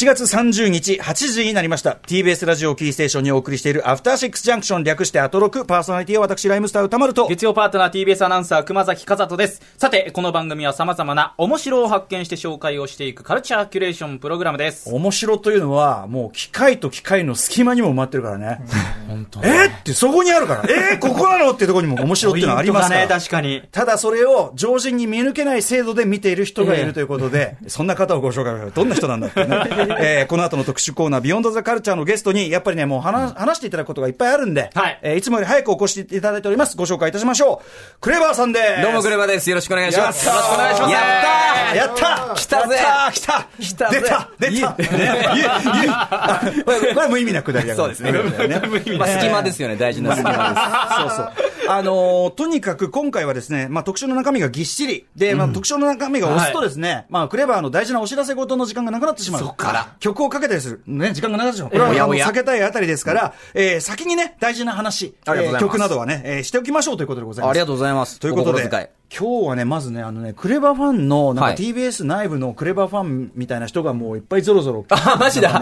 [0.00, 1.98] 7月30日8時になりました。
[2.06, 5.66] TBS ラジオキーステーションにお送りしているアフターシックスジャンクション略してアトロク。
[5.66, 7.28] パーソナリティは私ライムスター歌丸と。
[7.28, 9.60] 月曜パートナー TBS アナウンサー熊崎和人です。
[9.76, 14.88] さてこの番組は様々な面白を発見して紹介をしていくカルチャーキュレーションプログラムです。
[14.88, 18.64] 面白というのはもう機械と機械の隙間にも埋まってるからね、
[19.06, 19.80] 本当えー？
[19.80, 20.62] ってそこにあるから。
[20.62, 21.50] えー、ここなの？
[21.50, 23.06] っていうところにも面白っていうのはありますからね。
[23.06, 23.64] 確かに。
[23.70, 36.76] ただそれを常人に見抜けない精度で見ている人がいるということで、 そんな方をご紹介どんな人なんだってね、えーこの後の特殊コーナー、ビヨンドザカルチャーのゲストに、やっぱりね、もう話話していただくことがいっぱいあるんで、はいえーいつもより早くお越しいただいております。
[36.76, 38.00] ご紹介いたしましょう。
[38.00, 38.82] クレバーさんです。
[38.82, 39.48] どうも、クレバです。
[39.50, 40.26] よろしくお願いします。
[40.26, 40.92] やったーよろしくお願いします。
[40.92, 42.76] やったーややった来たぜ
[43.12, 44.72] 来た来たぜ出た出た
[46.64, 48.12] これこれ無意味なくだりだからそうですね
[48.82, 49.76] 隙間ですよね。
[49.76, 50.50] 大事な隙間です。
[51.00, 51.49] そうそう。
[51.72, 55.06] あのーとにかく今回はですね、まあ、特徴の中身がぎっしり。
[55.16, 59.40] で、まあ、特徴の中身が押すとですね、まあ、クレバーの大事なお知らせ事の時間がなくなってしまう。
[59.42, 60.82] そっから曲をかけたりする。
[60.86, 61.70] ね、時間がなくなってしまう。
[61.70, 67.50] これは、あのおやおや避けたいあたりですから、えー先にね、大事な話、えー曲などはね、えーしておきましょうということでございます。
[67.50, 68.18] ありがとうございます。
[68.20, 74.84] ということでお心遣い、今日はね、まずね、あのね、クレバファンの、なんかはい TBS 内部のクレバファンみたいな人がもういっぱいぞろぞろ。
[74.90, 75.60] あ、マジだ。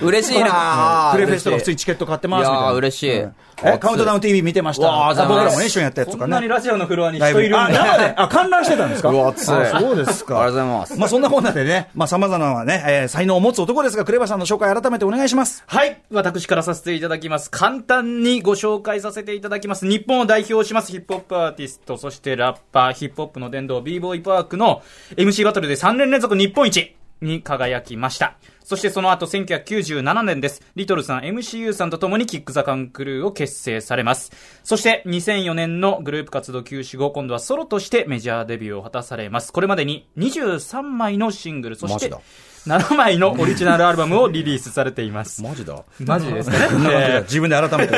[0.00, 2.72] 嬉しいなクレフェスとか普通にチケット買ってますみたいな。
[2.72, 5.08] 嬉しいうんえ、カウントダウン TV 見てました。
[5.08, 6.20] あ僕らもね一緒にやったやつとかね。
[6.24, 9.08] こんなにラジオのフロアに人いるんだ生で、あ、観覧してたんですか？
[9.08, 10.40] うわ熱いあそうですか。
[10.42, 15.64] ありがとうございますまあそんなこんなでね、まあ様々なね、えー才能を持つ男ですが、クレバさんの紹介改めてお願いします。
[15.66, 16.02] はい。
[16.12, 17.50] 私からさせていただきます。
[17.50, 19.86] 簡単にご紹介させていただきます。
[19.86, 24.80] 日本を代表しますヒップホップアーティスト、そしてラッパー、ヒップホップの殿堂、b ボーイパークの
[25.16, 28.36] MC バトルで3年連続日本一に輝きました。
[28.62, 30.62] そしてその後1997年です。
[30.76, 34.30] リトルさん、MCU さんと共にキックザカンクルーを結成されます。
[34.62, 39.52] そして2004年のグループ活動休止後、今度はソロとしてメジャーデビューを果たされます。
[39.52, 42.20] これまでに23枚のシングル、そしてマジだ
[42.66, 45.42] 7枚のオリジナルアルバムをリリースされています。
[45.42, 45.84] マジだ。
[46.04, 46.66] マジですかね？
[46.92, 47.96] えー自分で改めて。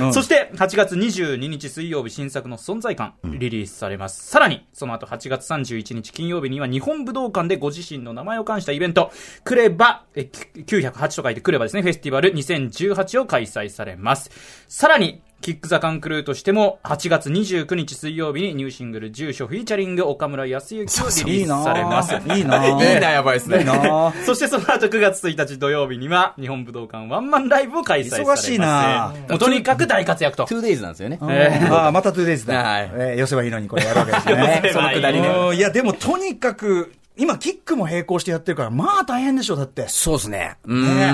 [0.00, 4.26] うんそして、8月22日水曜日新作の存在感、リリースされます。
[4.28, 9.10] さらに、その後8月31日金曜日には日本武道館でご自身の名前を冠したイベント、
[9.44, 14.30] クレバ、え908と書いてクレバですね、フェスティバル2018を開催されます。
[14.68, 22.14] さらに、キックザカンクルーとしても、8月29日水曜日にニューシングル住所フィーチャリング岡村康之をリリースされます。
[22.14, 23.58] いいなぁいいな、やばいですね。
[23.58, 28.50] いいなぁ そしてその後9月1日土曜日には日本武道館ワンマンライブを開催されます。
[28.50, 30.46] 忙しいなもうとにかく大活躍と。
[30.46, 31.18] 2days なんですよね。
[31.28, 32.56] えああ、またトゥーデイズだ。
[32.56, 34.34] はいえー寄せばいいのにこれやるわけですね。
[34.62, 35.28] ねそのくだりね。
[35.28, 39.86] うんいや、でもとにかく、今、キックも並行してやってるから、まあ大変でしょ、だって。
[39.88, 40.56] そうですね。
[40.66, 41.12] うね。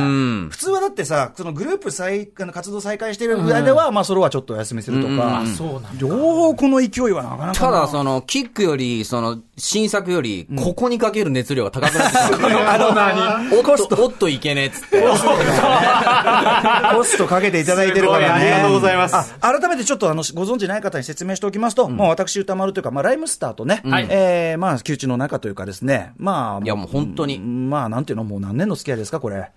[0.51, 5.91] 普通はだってさ、そのグループ再あの活動再開してるぐらいでは、まあ、ソロはちょっとお休みするとか、そうなんだ。
[5.99, 7.55] 両方この勢いはなかなかな。
[7.55, 12.27] ただ、その、キックより、その、新作より、ここにかける熱量が高くなってきた。
[12.75, 15.01] あの何おっと、おっといけねえっつって。
[15.01, 15.17] コ
[17.05, 18.45] ストかけていただいてるからね。
[18.45, 27.39] ありがとうございますあ改めてちょっとあの、ご存知ない方に説明しておきますと、まあ私歌丸というか、まあライムスターとね、はいえーまあ、窮地の中というかですね、まあ、いやもう本当に。
[27.39, 29.37] まあ、なんていうの、もう何年の付き合いですか、これ。
[29.37, 29.51] だか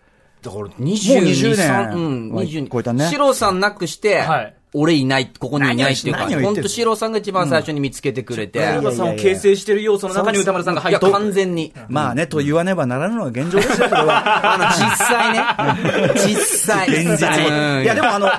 [0.49, 1.91] ら、もう20年。
[1.93, 3.07] うん、は20超えたね。
[3.07, 11.73] シロさんなくして、はい俺いない、ここにいないっていうか、本当シロさんが一番最初に見つけてくれて、歌丸さんを形成している要素の中に歌丸さんが入って完全に。
[11.87, 14.53] まあね、と言わねばならぬのが現状ですよ、それは。
[14.53, 16.13] あの、実際ね。
[16.27, 16.35] 実
[16.75, 16.87] 際。
[16.89, 18.29] 現実うんいや、でもあの、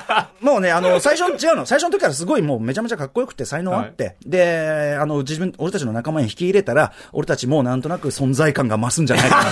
[0.41, 1.67] もうね、あの、最初、違うの。
[1.67, 9.45] 最初の時からすごいもうめちゃめちゃかっこよくて才能あって、で、あの、自分、俺たちの仲間に引き入れたら、俺たちもうなんとなく存在感が増すんじゃないか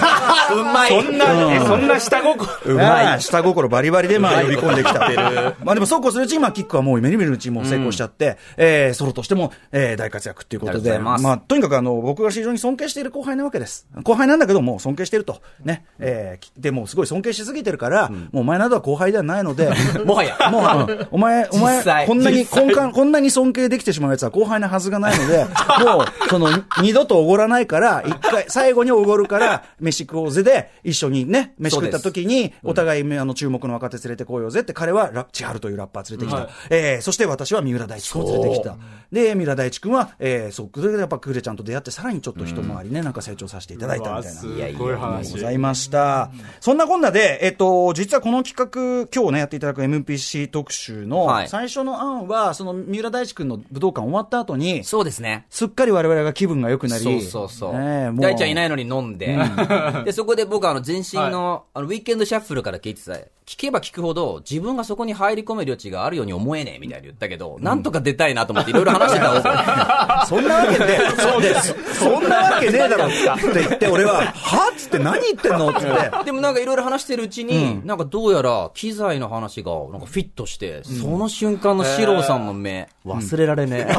[0.51, 0.55] な。
[0.61, 0.91] うまい。
[0.91, 1.25] そんな、
[1.55, 2.49] えそんな下心。
[2.67, 3.21] うまい。
[3.21, 5.01] 下心バリバリで、まあ、呼び込んできた。
[5.65, 13.87] まあでも、そうこうするうちに、まあ、キックはもう、目に見るうちにもう成功しちゃって、えーソロとしても、えー大活躍っていうことで、ますまあ、とにかく、あの、僕が非常に尊敬している後輩なわけです。
[14.03, 15.41] 後輩なんだけど、もう尊敬していると。
[15.65, 15.85] ね。
[15.99, 19.71] えーで、もうすごい尊敬しすぎてるから、もうお前などは後輩ではないので、
[20.05, 20.37] もはや。
[20.51, 25.45] もう、うんお前、 お前こんなに、こんかこんなに尊敬できてしまうやつは後輩なはずがないので、
[25.85, 26.49] もう、その、
[26.83, 36.49] 二度とおごらないから、一回、最後におごるから、飯食おうぜで、一緒にね、飯食った時に、お互い、あの、注目の若手連れてこようぜって、彼は、ラ千春というラッパー連れてきた。
[36.71, 38.77] はいえーそして私は三浦大知君を連れてきた。
[39.13, 44.41] で、三浦大知君は、えーそう、それでやっぱクレちゃんと出会って、さらにちょっと一回りね、なんか成長させていただいたみたいな。
[44.41, 44.47] す
[44.79, 45.33] ごい話。
[45.33, 46.31] ございました。
[46.61, 55.47] そんなこんなで、えっと、実はこの企画、今日ね、やっていただく MPC 特集のはい最初の案は、その三浦大知君の武道館終わった後に、そうですね。
[55.51, 57.79] すっかり我々が気分が良くなり、そうそうそう。
[57.79, 59.37] ねえもう大ちゃんいないのに飲んで、
[60.05, 63.13] で、そこで僕はあの全身の、あの、ウィーケンドシャッフルから聞いてた、
[63.47, 69.55] 聞けば聞くほど、自分がそこに入り込める余地があるように思思えねえみたいに言ったけど、なんとか出たいなと思っていろいろ話してたんですよ。
[70.29, 71.75] そんなわけで、そうです。
[71.99, 73.15] そんなわけねえだろって
[73.55, 75.71] 言って、俺は、はっつって何言ってんの？
[75.71, 76.25] っって。
[76.25, 83.93] でもなんかいろいろ話してるうちに、なんかどうやら機材の話がなんかフィットして、その瞬間の四郎さんの目、忘れられねえ。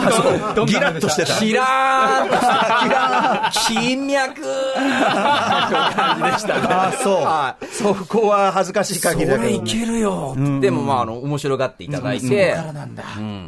[0.65, 1.33] ギラッとしてた。
[1.33, 2.79] キラーンとした。
[2.83, 6.67] キラーン金脈感じでしたね。
[6.69, 7.95] あそう。
[7.95, 10.35] そこは恥ずかしいそ限りだけど、れいけるよ。
[10.61, 12.25] でもまあ、あの、面白がっていただいて、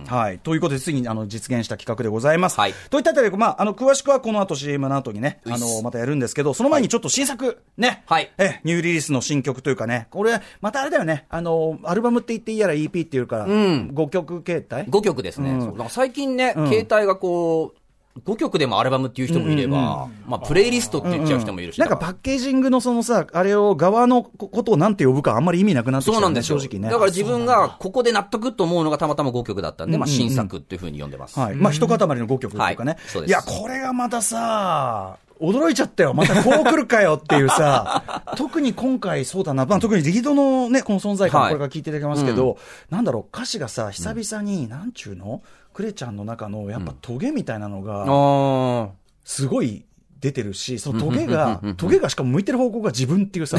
[0.08, 0.40] はい。
[0.40, 2.60] ということで、次にあの実現した企画でございます。
[2.60, 2.74] はい。
[2.90, 8.04] といったあたりで、まあ、あの、詳しくはこの後 CM の後にね、あの、またやるんですけど、その前にちょっと新作、ね。
[8.08, 8.32] はい。
[8.38, 13.90] え、ニューリリースの新曲というかね、これ、またあれだよね、あの、アルバムって言っていいやら EP っていうから、ん。
[13.90, 15.52] 5曲形態5曲ですね。
[15.52, 15.62] うん。
[15.62, 15.70] そう。
[15.72, 16.54] なんか最近ね、ん。
[16.68, 17.80] 携帯がこう、
[18.26, 21.80] 5曲でもアルバムっていう人もいれば、まあ、プレイリストって言っちゃう人もいるし。
[21.80, 26.60] なんかパッケージングのそのさ、あれを側のことをなんて呼ぶかあんまり意味なくなってきたよねそうなんですよ。
[26.60, 26.90] 正直ね。
[26.90, 31.40] だから自分がここで納得と思うのがたまたま5曲だったんで、まあ新作っていうふうに呼んでます。
[31.40, 31.56] はい。
[31.56, 32.92] まあ、一塊の5曲っていうかね。
[32.94, 36.14] はいそうですいや、これがまたさ、驚いちゃったよ。
[36.14, 42.58] またこう来るかよっていうさ、 特に今回そうだな、まあ、特にリードのね、この存在感、はいこれから聞いていただきますけど、
[42.90, 45.42] なんだろう、歌詞がさ、久々に、なんちゅうの？
[45.78, 48.90] クレちゃんの中の、やっぱトゲみたいなのが、あ
[49.24, 49.86] すごい
[50.20, 53.58] 出てるし、そのトゲが、トゲがしかも向いてる方向が自分っていうさ、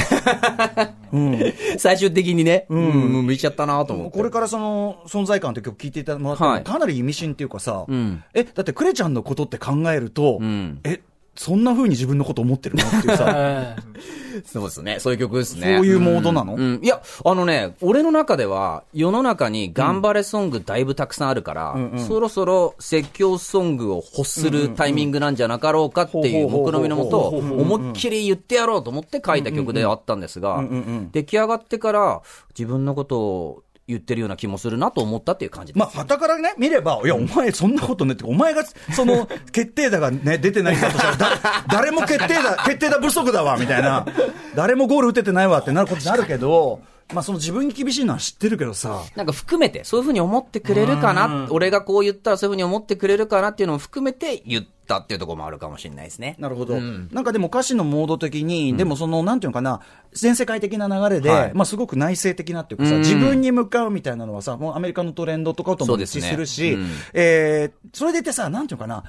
[1.14, 1.30] うん。
[1.34, 4.18] ー最終的にね、うん、向いちゃったなと思って。
[4.18, 6.64] これからその存在感って曲聴いてもらっても、はい。
[6.64, 8.24] かなり意味深っていうかさ、ん。
[8.34, 10.80] え、だってクレちゃんのことって考えると、ん。
[10.82, 11.00] え、
[11.38, 13.76] そんな風に自分のこと思ってるのっていうさ、
[14.44, 14.98] そうですね。
[14.98, 15.76] そういう曲ですね。
[15.76, 16.80] そういうモードなの、うん。
[16.82, 30.62] いや、あのね、俺の中では、世の中に頑張れソングだいぶたくさんあるから、そろそろ説教ソングを欲するタイミングなんじゃなかろうかっていう目論みのもと、思いっきり言ってやろうと思って書いた曲ではあったんですが、
[31.12, 32.20] 出来上がってから
[32.50, 35.80] 自分のことを言ってるような気もするなと思ったっていう感じです。
[35.80, 38.62] まあ、旗からね、見れば、いや、お前、そんなことねって、お前が、
[38.94, 41.28] その、 決定打がね、出てないんだとしたら、だ
[41.72, 44.04] 誰も決定打、決定打不足だわ、みたいな。
[44.54, 46.80] 誰もゴール打ててないわってなることになるけど、
[47.14, 56.36] まあ、その自分に厳しいのは知ってるけどさ、なんか含めて、そういうふうに思ってくれるかな、俺がこう言ったらそういうふうに思ってくれるかなっていうのも含めて言ったっていうところもあるかもしれないですね。
[56.38, 59.80] なるほど、なんかでも歌詞のモード的に、でもその、なんていうのかな、
[60.12, 61.54] 全世界的な流れで、はい。
[61.54, 63.00] まあすごく内省的なっていうかさ、うん。
[63.00, 66.90] 自分に向かうみたいなのはさ、もうアメリカのトレンドとかとも一致するし、うん。
[67.14, 69.04] えーそれでいてさ、なんていうのかな、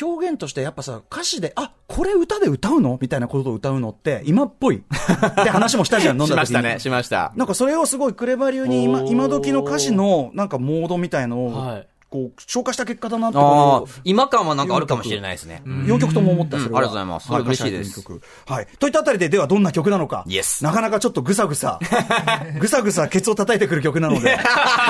[0.00, 2.98] 表現としてやっぱさ、歌詞で、あこれ歌で歌うの？
[3.00, 4.76] みたいなことを歌うのって、今っぽい。
[4.78, 6.80] って話もしたじゃん、 飲んだ時に。
[6.80, 7.32] しました。
[7.36, 15.62] なんかそれをすごいクレバ流に今、今時の歌詞のなんかモードみたいのを、はいこう、消化した結果だなって今感はなんかあるかもしれないですね。
[15.64, 18.04] 4曲とも思った、それは、うんありがとうございますそれ嬉しいです
[18.46, 18.66] はい。
[18.78, 20.24] といったあたりで、ではどんな曲なのか。
[20.28, 21.78] Yes なかなかちょっとぐさぐさ、
[22.60, 24.38] ぐさぐさケツを叩いてくる曲なので、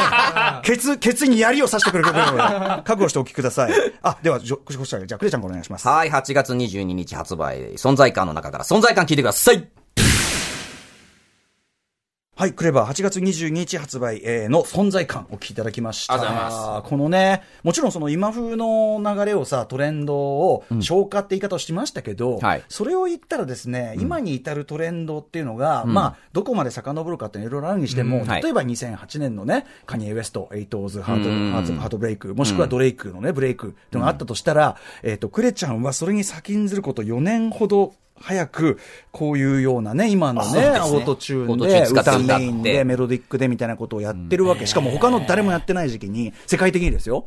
[0.65, 3.73] ケツ、ケツに槍を刺してくる曲なので、覚悟してお聴きください。
[4.03, 5.87] あ、では、じょこちら、じゃあ、クレちゃんからお願いします。
[5.87, 9.82] はい、8月22日発売、存在感の中から存在感聞いてください。
[12.35, 16.15] はい、クレバー8月22日発売えーの存在感お聞きいただきました。
[16.15, 22.63] ありがとうございまこのね、もちろんその今風の流れをさ、トレンドを消化って言い方をしましたけど、はい。
[22.71, 28.25] それを言ったらですね、今に至るトレンドっていうのが、まあ、どこまで遡るかっていろいろあるにしても、うん。
[28.27, 28.43] はい。
[28.43, 31.53] 例えば2008年のね、カニエ・ウエスト、エイトーズ、ハート、うん。
[31.79, 38.79] ハートブレイク、もしくはドレイクのね、ブレイクっていうのがあったとしたら、えっ、と、クレちゃんはそれに先んずること4年ほど早く、
[39.11, 44.67] こういうようなね、今のね、オートチューンで、歌メインで、メロディックでみたいなことをやってるわけ。
[44.67, 47.27] しかも他の誰もやってない時期に、世界的にですよ。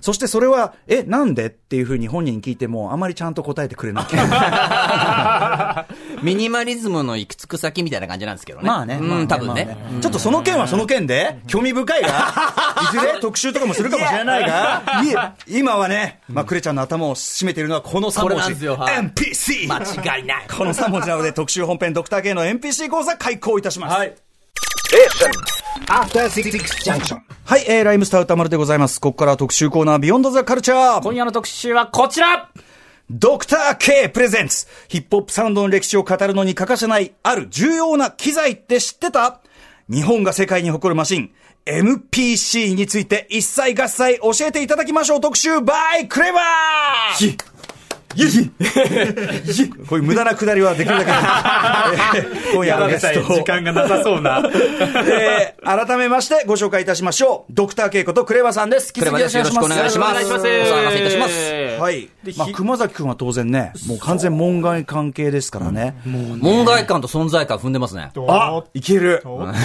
[0.00, 1.46] そしてそれは、え、なんで？
[1.46, 4.16] っていうふうに本人に聞いても、あまりちゃんと答えてくれなくて。
[6.22, 8.66] ミニマリズムの行き着く先みたいな感じなんですけどね。
[8.66, 8.98] まあね。
[9.00, 9.76] まあうん、多分ね。
[9.90, 12.08] まあちょっとその件はその件で、興味深いが、
[12.92, 18.50] いずれ特集とかもするかもしれないが、いえ今はね、まあ、クレちゃんの頭を締めているのはこの3これ文字。
[18.50, 19.68] なんですよはい NPC!
[19.72, 20.46] 間違いない。
[20.56, 23.96] この3文字なので、特集本編ドクター K の NPC 講座開講いたします。
[23.96, 24.14] はい。
[25.88, 26.50] After Six
[26.84, 27.20] Junction.
[27.44, 29.00] はい、えー、ライムスター歌丸でございます。
[29.00, 31.02] ここからは特集コーナー、ビヨンドザカルチャー。
[31.02, 32.48] 今夜の特集はこちら
[33.08, 34.66] ドクター K プレゼンツ。
[34.88, 39.40] ヒップホップサウンドの歴史を語るのに欠かせない、ある重要な機材って知ってた？
[39.88, 41.30] 日本が世界に誇るマシン、
[41.66, 45.20] MPC について一切合切教えていただきましょう。
[45.20, 47.55] 特集バイクレバー
[48.16, 48.26] イエ
[49.86, 51.12] こういう無駄なくだりはできるだけ、
[52.54, 57.52] 今夜のゲスト時間がなさそうな、 えー、改めましてご紹介いたしましょう。
[57.52, 58.92] ドクター稽古とクレバさんです。
[58.96, 60.32] 引きよろしくお願いします。
[60.32, 61.80] お騒がせいたします。
[61.80, 62.08] はい。
[62.36, 65.96] まあ、熊崎君は当然ね、もう完全門外関係ですからね。
[66.06, 68.10] うん、ね門外観と存在感踏んでますね。
[68.28, 69.22] あいける。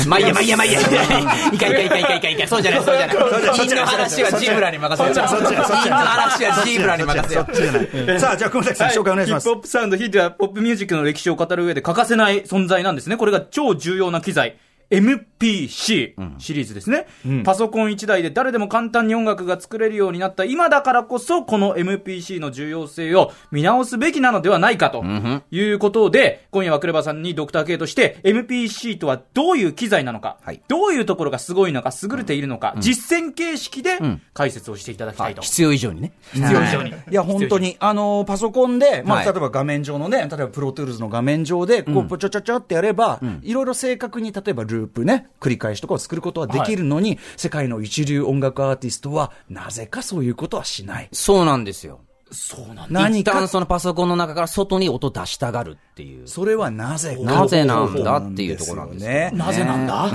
[0.08, 0.82] まあいいや、まあいいや、まあいいや。
[0.82, 2.48] いかいかいかいかいかいか。
[2.48, 3.18] そうじゃない、そうじゃない。
[3.56, 5.16] 金の話はジブラに任せる。
[5.28, 8.20] そっちの話はジブラに任せる。
[8.20, 9.56] さあ、じゃあ熊崎さん、紹介お願いしますヒップ。
[9.56, 13.16] ホップサウンド、ひいてはポップミュージックの歴史を語る上で欠かせない存在なんですね。
[13.16, 14.58] これが超重要な機材。
[14.92, 17.08] MPC シリーズですね、
[17.44, 25.04] パソコン1台で誰でも簡単に音楽が作れるようになった今だからこそこの MPC の重要性を見直すべきなのではないかと
[25.50, 30.62] いうことで、今夜は KREVAさんにドクター K として MPC とはどういう機材なのか、はい。
[30.68, 33.98] どういうところがすごいのか優れているのか、実践形式で
[34.34, 35.42] 解説をしていただきたいと。
[35.42, 36.12] 必要以上にね。
[36.34, 36.90] 必要以上に。
[36.90, 36.94] い。
[37.10, 39.26] や、本当に、あのーパソコンで、まあ、はい。
[39.26, 51.10] 例えば画面上のね、例えば Pro Tools の画面上で、こう、ぽちょちょちょってやれば、いろいろ正確に、例えばループね、繰り返しとかを作ることはできるのに、世界の一流音楽アーティストは、なぜかそういうことはしない。
[51.12, 52.02] そうなんですよ。
[52.32, 56.28] そうなん何か一旦、そのパソコンの中から外に音出したがるっていう。
[56.28, 57.22] それはなぜか。
[57.24, 59.32] なぜなんだっていうところなんですよね。
[59.34, 60.12] なぜなんだ？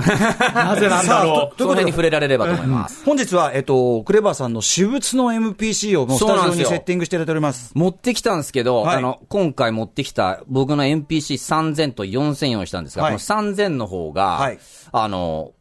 [0.53, 1.57] なぜなんだろう？
[1.57, 3.03] その辺に触れられればと思います。
[3.05, 7.71] 本日は、えっと、クレバーさんの私物の MPC をもうスタジオにそうなんですよセッティングしていただいております。
[7.75, 14.59] 持ってきたんですけど、はいあの、今回持ってきた僕の MPC3000 と4000用意したんですが、はいこの3000の方が、はい
[14.91, 15.51] あの、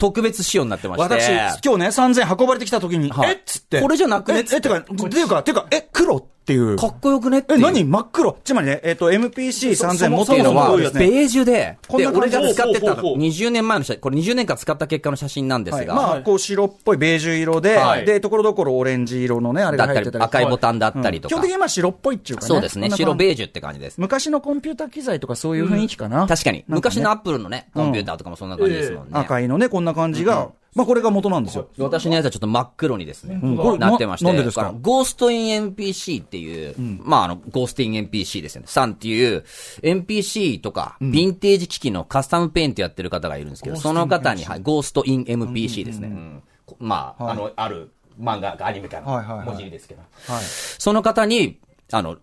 [0.00, 1.14] 特別仕様になってまして。
[1.14, 1.28] 私、
[1.64, 3.82] 今日ね、3000運ばれてきた時に、はいえっつって。
[3.82, 6.76] これじゃなくねえ、え、てか、ていうか、ていうか、え、黒っていう。
[6.76, 7.62] かっこよくねっていえ、う。
[7.62, 7.84] 何？
[7.84, 8.36] 真っ黒。
[8.42, 20.24] つまりね、えっ、と、MPC3000 持っていうのは、そもそもベですねージュで、で、こんな感じ俺が使ってたほうほうほう20年前の写真、これ20年間使った結果の写真なんですが、はいまあ、こう、白っぽいベージュ色で、はいで、ところどころオレンジ色のね、あれだったりが入ってたり。
[20.24, 21.34] 赤いボタンだったりとか。
[21.34, 22.48] 基本的にまあ白っぽいっていうかね。
[22.48, 22.90] そうですね。
[22.90, 24.00] 白ベージュって感じです。
[24.00, 26.26] 昔のコンピューター機材とかそういう雰囲気かな。
[26.26, 26.58] 確かに。
[26.58, 29.10] なんね昔のアップルのね、コンピューターとかもそんな感じですもんね。
[29.12, 31.68] 赤いのね、こんな感じが、まあこれが元なんですよ。
[31.78, 34.62] 私のやつはちょっと真っ黒にですね、これなってまして、ななんでですか？
[34.62, 38.66] だらゴーストイン NPC っていう、まああの、ゴーストイン NPC ですよね。
[38.68, 39.44] さんっていう
[39.82, 46.08] NPC とか、ヴィンテージ機器のカスタムペイントやってる方がいるんですけど、その方に、はい、ゴーストイン MPC ですね。
[46.08, 46.42] うん。
[46.78, 50.44] まあ、あの、ある漫画がアニメ化はいはいはいの文字ですけど、はい。
[50.44, 51.58] その方に、
[51.92, 52.16] あの、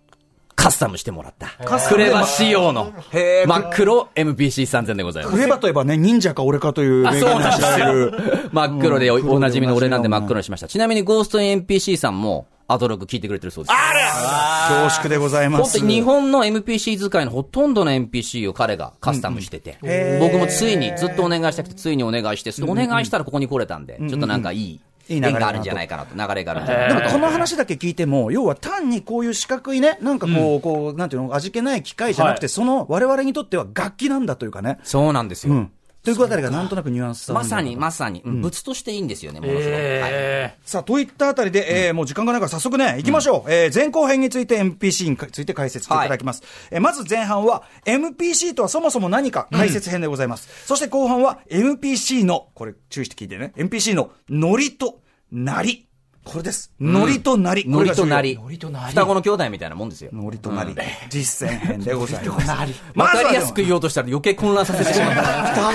[0.58, 1.50] カスタムしてもらった。
[1.88, 5.42] クレバ仕様のへー真っ黒 MPC3000 でございますク。
[5.42, 8.50] レバといえばね、忍者か俺かという名言で知られる。
[8.52, 10.68] 真っ黒でおなじみの俺なんで真っ黒にしました。
[10.68, 13.74] ちなみにゴーストイン NPC さんも、アドロック聞いてくれてるそうです。
[13.74, 15.80] 恐縮でございます。
[15.80, 27.18] 本当に日本の MPC 使いのほとんどの NPC を彼がカスタムしてて、へー僕もついにずっとお願いしたくて、ついにお願いして、お願いしたらここに来れたんで、ちょっとなんかいい、縁があるんじゃないかなと、流れがあるんじゃないでかなと。
[27.18, 34.80] もこの話だけ聞いても、要は単にこういう四角いね、なんかこう、こう、なんていうの、味気ない機械じゃなくて、はいその我々にとっては楽器なんだというかね。
[34.84, 35.54] そうなんですよ。
[35.54, 35.72] うん。
[36.04, 38.42] ということあたりがなんとなくニュアンスまさに、まささに、うん。
[38.42, 39.72] 物としていいんですよね、ものすごく。
[39.72, 39.82] はい。
[39.82, 43.51] えさあ、といったあたりで、えーもう時間がないから早速ね、行きましょう。
[43.51, 46.44] えー前後編について MPC について解説していただきます。
[46.72, 50.66] えーまず前半は、MPC とはそもそも何か解説編でございます。
[50.66, 55.01] そして後半は、MPC の、これ注意して聞いてね、MPC のノリと
[55.32, 55.88] なり。
[56.27, 56.72] これです。
[56.79, 57.65] ノリとなり。
[57.67, 58.38] ノリとなり。
[58.38, 60.12] ノリとなり双子の兄弟みたいなもんですよ。
[60.13, 60.75] ノリとなり。
[61.10, 62.50] 実践編でございます。
[62.96, 65.72] わかりやすく言おうとしたら余計混乱させてしまった。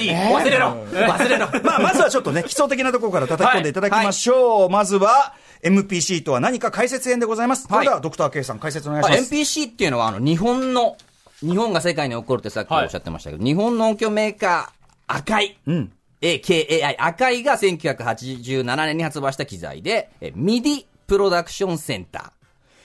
[0.00, 4.70] いい忘れろ忘れろ まあ、まずはちょっとね、基礎的なところから叩き込んでいただきましょう。
[4.70, 7.66] まずは、MPC とは何か解説編でございます。
[7.68, 9.34] それでは、ドクター K さん解説お願いしあます。
[9.34, 10.96] NPC っていうのは、あの、日本の、
[11.40, 15.58] 日本が世界に起こるってさっきおっしゃってましたけど、日本の音響メーカー、赤い。
[15.66, 15.92] うん。
[16.24, 22.32] AKAI、赤いが1987年に発売した機材で、え MIDI プロダクションセンタ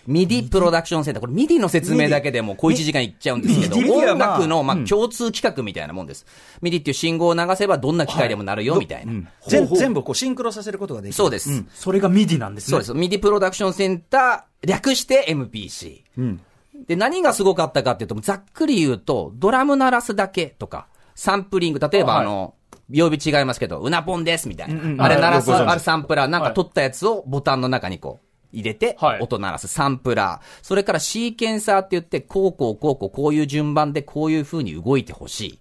[0.07, 0.11] ー。
[0.11, 1.21] MIDI プロダクションセンター。
[1.21, 6.25] これ MIDI の説明だけでもう小1時間いっちゃうんですけど、音まあ楽の、まあうん、共通規格みたいなもんです。
[6.61, 9.13] MIDI っていう信号を流せばどんな機械でもなるよ、みたいな。
[9.47, 11.15] 全全部こうシンクロさせることができる。
[11.15, 11.49] そうです。
[11.49, 12.71] ーそれが MIDI なんですね。
[12.71, 12.91] そうです。
[12.91, 16.01] MIDI プロダクションセンター、略して MPC。
[16.21, 16.41] ん
[16.87, 22.53] で、何がすごかったかっていうと、ざっくり言うと、ドラム鳴らすだけとか、サンプリング、例えばはいあの、
[22.89, 24.75] 曜日違いますけど、うなぽんですみたいな。
[24.75, 30.59] うんうんあれ鳴らす、はいあるサンプラー、なんか取ったやつをボタンの中にこう、入れてはい、音鳴らすサンプラー。
[30.63, 35.59] それからシーケンサーって言って、こうこうこうこうこういう順番でこういう風に動いてほしい。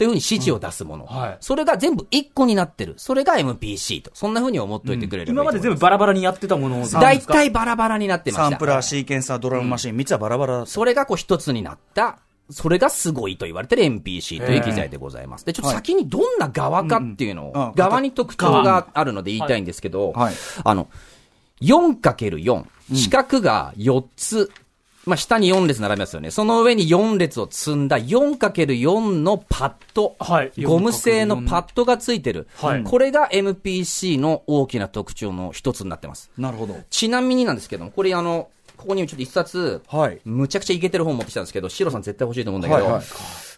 [0.00, 1.04] というふうに指示を出すもの。
[1.04, 2.94] はいそれが全部一個になってる。
[2.96, 4.10] それが MPC と。
[4.14, 6.86] そんな風に思っておいてくれる、今まで全部バラバラにやってたものを。
[6.86, 8.48] 大体バラバラになってました。
[8.48, 10.64] サンプラー、シーケンサー、ドラムマシン、3つはバラバラ。
[10.64, 12.18] それがこう一つになった、
[12.50, 15.46] それがすごいと言われてる MPC という機材でございます。
[15.46, 20.88] で、ちょっと先にどんな側かっていうのを、側に特徴があるので言いたいんですけどはい、あの、
[21.60, 22.64] 4×4。
[22.92, 24.50] 四角が4つ、
[25.06, 26.30] まあ、下に4列並びますよね。
[26.30, 30.16] その上に4列を積んだ 4×4 のパッド。
[30.18, 32.48] はいゴム製のパッドがついてる。
[32.56, 36.30] はいこれが MPC の大きな特徴の一つになってます。
[36.36, 36.76] なるほど。
[36.90, 38.48] ちなみになんですけども、これあの、
[38.80, 40.20] ここにちょっと一冊、はい。
[40.24, 43.02] むちゃくちゃイケてる本持ってきたんですけど、シロさん絶対欲しいと思うんだけど、はいはい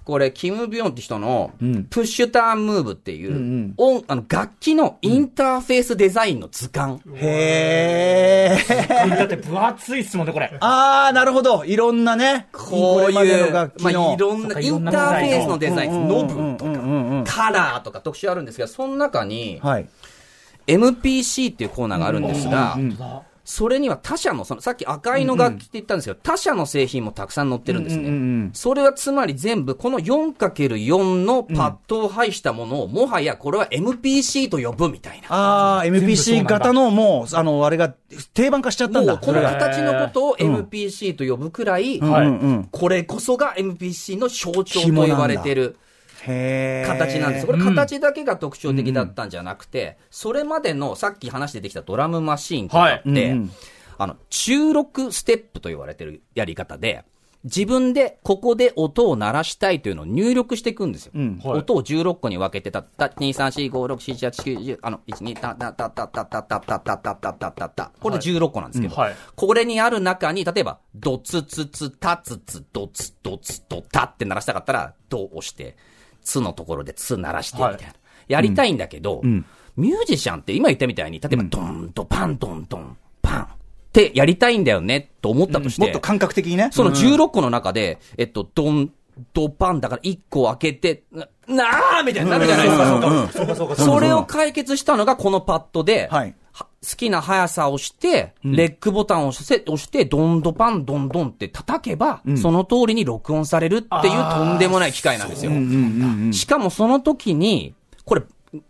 [0.05, 7.01] これ、キム・ビヨンって人のん、プッシュターンムーブっていう、ん音あの楽器のインターフェースデザインの図鑑。
[7.15, 9.17] へー。
[9.17, 10.57] だって分厚いっすもんね、これ。
[10.59, 11.65] あー、なるほど。
[11.65, 12.49] いろんなね。
[12.51, 17.25] こういう、まあ、のいろんな、インターフェースのデザイン、ノブとか、うんうんうん。
[17.25, 19.89] カラーとか特集あるんですけど、その中に、はい。
[20.67, 22.77] MPC っていうコーナーがあるんですが、
[23.45, 28.05] それには他社の、そのさっき赤いの楽器って言ったんですけど、他社の製品もたくさん載ってるんですね。
[28.05, 35.27] うんうんうんそれはつまり全部、この 4×4 のパッドを配したものを、もはやこれは MPC と呼ぶみたいな。
[35.31, 37.89] あー、部そうなん MPC だ型のもう、あの、あれが
[38.35, 39.17] 定番化しちゃったんだ。
[39.19, 42.69] この形のことをうん MPC と呼ぶくらい、はいうんうん。
[42.71, 45.77] これこそが MPC の象徴と言われている。
[46.27, 47.47] 形なんです。
[47.47, 53.31] これ形だけが特徴的だったんじゃなくて、それまでのさっき話出てきたドラムマシーンとかって、はい。
[53.31, 53.51] うんうん。
[53.99, 57.05] あの、中6ステップと言われてるやり方で、
[57.45, 61.13] 自分でここで音を鳴らしたいというのを入力していくんですよ。
[61.15, 61.41] ん。
[61.43, 61.59] はい。
[61.59, 75.77] 音を16個に分けて、たった、2、3、4、5、6、7、8、9、10、あの、1、2、た、た、た、た、た、た、た、た、た、た、た、た、た、た、これ16個なんですけど、うんはいこれにある中に、例えば、ドツツツ、タツツ、ドツドツドタって鳴らしたかったら、ドを押して、
[76.23, 77.95] ツのところでツ鳴らして、みたいな。
[78.29, 79.21] やりたいんだけど、
[79.77, 83.47] ミュージシャンって今言ったみたいに、例えば、ドンとパンドンドン、パンっ
[83.93, 86.69] てやりたいんだよね、と思ったとして、もっと感覚的にね。
[86.73, 88.93] その16個の中で、えっと、ドン、
[89.35, 91.05] ドパンだから1個開けて、
[91.49, 92.87] な、なーみたいになるじゃないですか。
[92.87, 92.97] そ
[93.43, 93.55] うか。
[93.55, 96.35] そうかそれを解決したのがこのパッドで、はい。
[96.53, 105.53] は好きな速さをして、レックボタンを押して、押して、ドンドパン、ドンドンって叩けば、その通りに録音されるっていうとんでもない機械なんですよ。
[106.33, 108.23] しかもその時に、これ、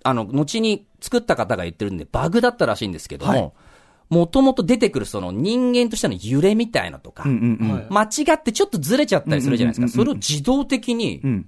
[0.05, 3.55] あの、後に作った方が言ってるんで、バグだったらしいんですけども、
[4.12, 7.73] もともと出てくるその人間としての揺れみたいなとか、うんうんうん。
[7.73, 9.87] はい間違ってちょっとずれちゃったりするじゃないですか。
[9.87, 11.47] うんうんうんうんそれを自動的にん、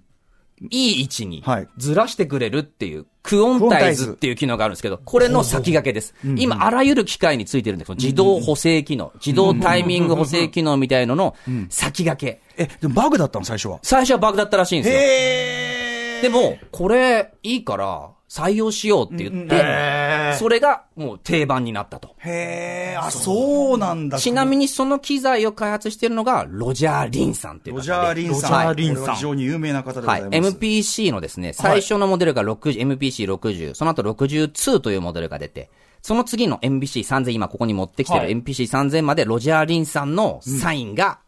[0.70, 6.14] いい位置にはいずらしてくれるっていう、クオンタイズっていう機能があるんですけど、これの先駆けです。
[6.36, 11.34] 今、あらゆる機械についてるんです自動補正機能、自動タイミング補正機能みたいのの
[11.70, 12.42] 先駆け。
[12.56, 13.80] え、でもバグだったの、最初は。
[13.82, 16.22] 最初はバグだったらしいんですよ。
[16.22, 22.16] でも、これ、いいから、採用しようって言って、それがもう定番になったと。
[22.18, 24.18] へー、あ、そうなんだ。
[24.18, 27.76] ちなみにその機材を開発しているのが、ロジャー・リンさんっていう。
[27.76, 28.40] ロジャー・リンさん。
[28.40, 30.24] ロジャーリンさん非常に有名な方でござはいい。
[30.24, 30.56] ます。
[30.56, 35.70] MPC のですね、最初のモデルが60、MPC60、その後62というモデルが出て、
[36.02, 41.20] その次の MPC3000、今ここに持ってきてるはい MPC3000 までロジャー・リンさんのサインが、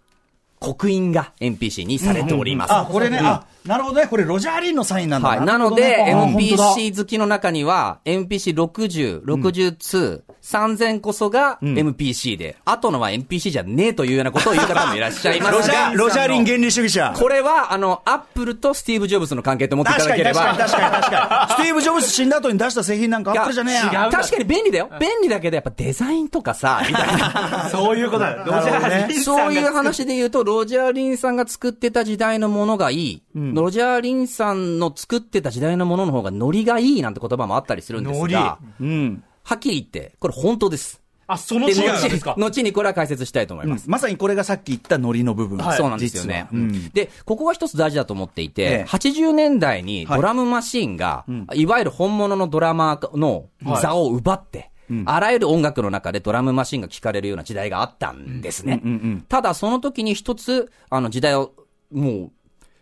[0.59, 2.75] 刻印が MPC にされております。
[2.75, 4.07] あ、これね、あ、なるほどね。
[4.07, 5.41] これロジャー・リンのサインなんだはい。
[5.45, 17.13] なので、MPC 好きの中には、MPC60、62、3000こそが MPC で、後のは MPC じゃねえというようなことを言う方もいらっしゃいますロジャー、が、ロジャー・リン原理主義者。
[17.17, 21.53] これは、あの、アップルとスティーブ・ジョブズの関係と思っていただければ、確かに確かに確かに。
[21.55, 24.05] スティーブ・ジョブズ死んだ後に出した製品なんかアップルじゃねえや。
[24.05, 24.91] 違う確かに便利だよ。
[25.01, 27.69] 便利だけど、やっぱデザインとかさ、みたいな。
[27.73, 28.45] そういうことだよ。
[28.47, 33.23] ロジャー・リンさそういうんが話で言うと、ロジャー・リンさんが作ってた時代のものがいい。
[33.63, 39.25] ロジャー・リンさんの作ってた時代のものの方がノリがいいなんて言葉もあったりするんですが、うん。
[39.43, 41.03] はっきり言って、これ本当です。
[41.29, 42.35] あ、そので、違いですか？
[42.37, 43.91] 後 後にこれは解説したいと思います。
[43.91, 45.59] まさにこれがさっき言ったノリの部分。
[45.59, 46.49] はいそうなんですよね。
[46.53, 53.47] うんで、ここが一つ大事だと思っていて、ええ80年代にドラムマシーンが、い、わゆる本物のドラマーの
[53.81, 54.71] 座を奪って、
[55.05, 58.81] あらゆる音楽の中でドラムマシーンが聴かれるような時代があったんですね。
[59.29, 61.53] ただその時に一つ、あの時代を、
[61.93, 62.33] もう、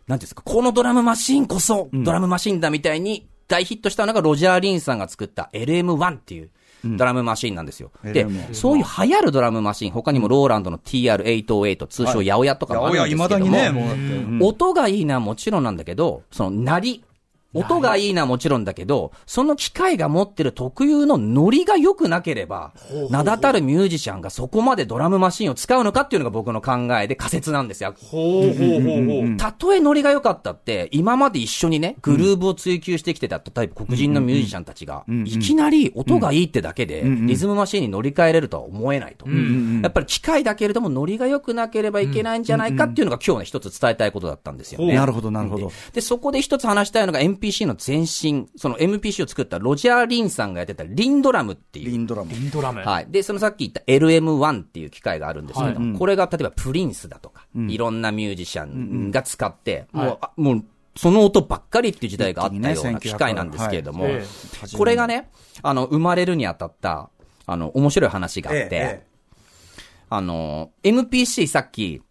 [0.06, 6.50] なんていうんですか、このドラムマシーンこそ、ドラムマシーンだみたいに大ヒットしたのがロジャー・リンさんが作った LM1 っていう、
[6.84, 7.90] ドラムマシーンなんですよ。
[8.02, 13.28] で LM1、そういう流行るドラムマシーン、他にもローランドの TR808、通称八百屋とかもあるんですけども、い。
[13.28, 14.44] まだにね。
[14.44, 17.04] 音がいいのはもちろんなんだけど、その鳴り、
[17.54, 22.72] 音がいいのはもちろんだけど、その機械が持ってる特有のノリが良くなければ、
[23.10, 27.94] 名だたるミュージシャンがそこまでドラムマシンを使うのかっていうのが僕の考えで仮説なんですよ。
[27.98, 29.36] ほうほうほうほう。
[29.36, 39.26] たとえノリが良かったって、今まで一緒にね、グルーブを追求してきてた、例えば黒人のミュージシャンたちが、いきなり音がいいってだけで、リズムマシンに乗り換えれるとは思えないと。
[39.28, 44.94] やっぱり機械だけれども、ノリが良くなければいけないんじゃないかっていうのが今日ね、一つ伝えたいことだったんですよね。
[44.94, 45.72] なるほど、なるほど。
[45.92, 51.90] で、そこで一つ話したいのが MPC の前身、その MPC を作ったロジャー・リンさんがやってたリンドラムっていう。
[51.90, 52.32] リンドラム。
[52.32, 52.80] インドラム。
[52.80, 53.06] はい。
[53.08, 60.64] で、そのさっき言った LM1 っていう機械があるんですけど、はいこれが例えばプリンスだとか、いろんなミュージシャンが使って、はいもう、あもう、
[60.96, 64.24] その音ばっかりっていう時代があったような機械なんですけれども、はいえ
[64.76, 65.30] これがね、
[65.62, 67.10] あの、生まれるにあたった、
[67.46, 69.06] あの、面白い話があって、ええ
[70.10, 72.02] あの、MPC さっき、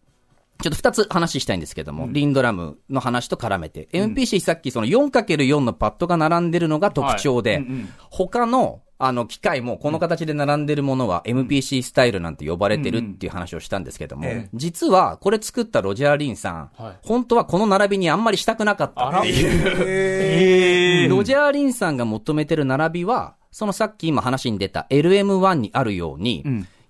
[0.63, 7.61] ちょっと二つ話したいんですけども、リンドラムの話と絡めて、MPC さっきその 4×4 のパッドが並んでるのが特徴で、
[8.09, 16.97] 他の、あの、機械もこの形で並んでるものは MPC スタイルなんて呼ばれてるっていう話をしたんですけども、ええ実はこれ作ったロジャー・リンさん、はい。
[17.05, 19.21] 本当はこの並びにあんまりしたくなかったあら。
[19.27, 26.45] ええロジャー・リンさんが求めてる並びは、そのさっき今話に出た LM1 にあるように、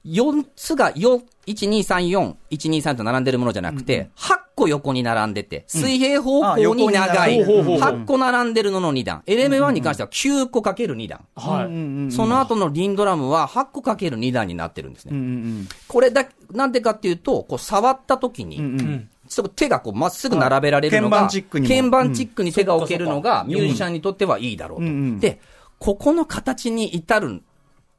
[0.06, 7.66] 4つが4、1、2、3、4、1、2、3と並んでるものじゃなくて、8個横に並んでて、水平方あ向に長い、並ん。
[7.66, 9.24] でる8個並んでるのの2段。
[9.26, 11.26] LM1 に関しては9個かける2段。
[11.36, 12.12] はい。
[12.12, 15.12] その後のリンドラムは8個かける2段になってるんですね。
[15.14, 19.10] うんうんこれだ、なんでかっていうと、こう触った時に、うん。
[19.30, 21.76] ちょっと手がこうまっすぐ並べられるのが、はい鍵盤チックにも。
[21.76, 23.48] 鍵盤チックに手が置けるのが、うん。
[23.48, 25.20] ミュージシャンにとってはいいだろうと。
[25.20, 25.40] で、
[25.80, 27.42] ここの形に至る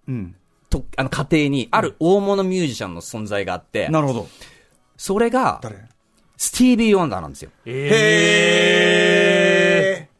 [0.06, 0.36] うん
[0.74, 4.28] と、あの、過程に、ある大物ミュージシャンの存在があって、なるほど。
[4.96, 5.76] それが、誰？
[6.36, 7.50] スティービー・ワンダーなんですよ。
[7.64, 9.23] へ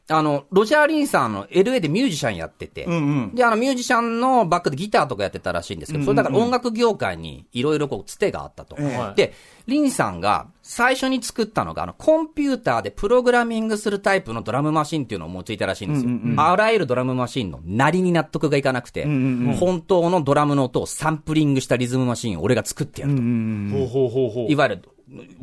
[0.09, 3.35] あの、ロジャー・リンさんの LA でミュージシャンやってて、うんうん。
[3.35, 8.77] で、あの、ミュージシャンのバックでギターとかやってたらしいんですけど、それだから音楽業界にいろいろこう、つてがあったと。
[8.79, 9.33] ええで、
[9.67, 16.43] リンさんが最初に作ったのが、あの、コンピューターでプログラミングするタイプのドラムマシンっていうのを用いたらしいんですよ。
[16.43, 23.23] あらゆるドラムマシンの鳴りに納得がいかなくて、本当のドラムの音をサンプリングしたリズムマシンを俺が作ってやると。
[23.23, 24.53] ほうほうほうほう。
[24.53, 24.83] いわゆる、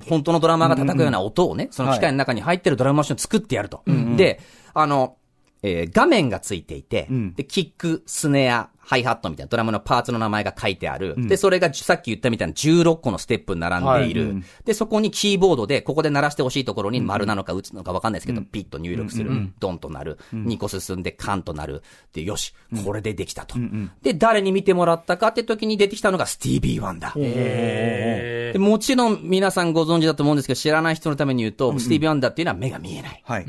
[0.08, 3.84] 本当のドラマーが叩くような音をね、その機械の中に入ってるドラムマシンを作ってやると。
[4.18, 4.40] で、
[4.74, 5.18] あの、
[5.64, 11.16] えー画面がついていて、んで、キック、スネア、ハイハットみたいなドラムのパーツの名前が書いてある。
[11.28, 14.34] で、それがさっき言ったみたいな16個のステップに並んでいる。
[14.34, 19.32] はいで、そこにキーボードで、ここで鳴らしてほしいところに丸なのか打つのかわかんないですけど、ピッと入力する。
[19.60, 20.18] ドンとなる。
[20.34, 21.84] 2個進んでカンとなる。
[22.14, 23.56] で、よし、これでできたと。
[24.02, 28.60] で、誰に見てもらったかって時に出てきたのがスティービー・ワンダー。
[28.60, 33.22] もちろん皆さんご存知だと思うんですけど、知らない人のために言うと、スティービー・ワンダーっていうのは目が見えない。
[33.24, 33.46] はい。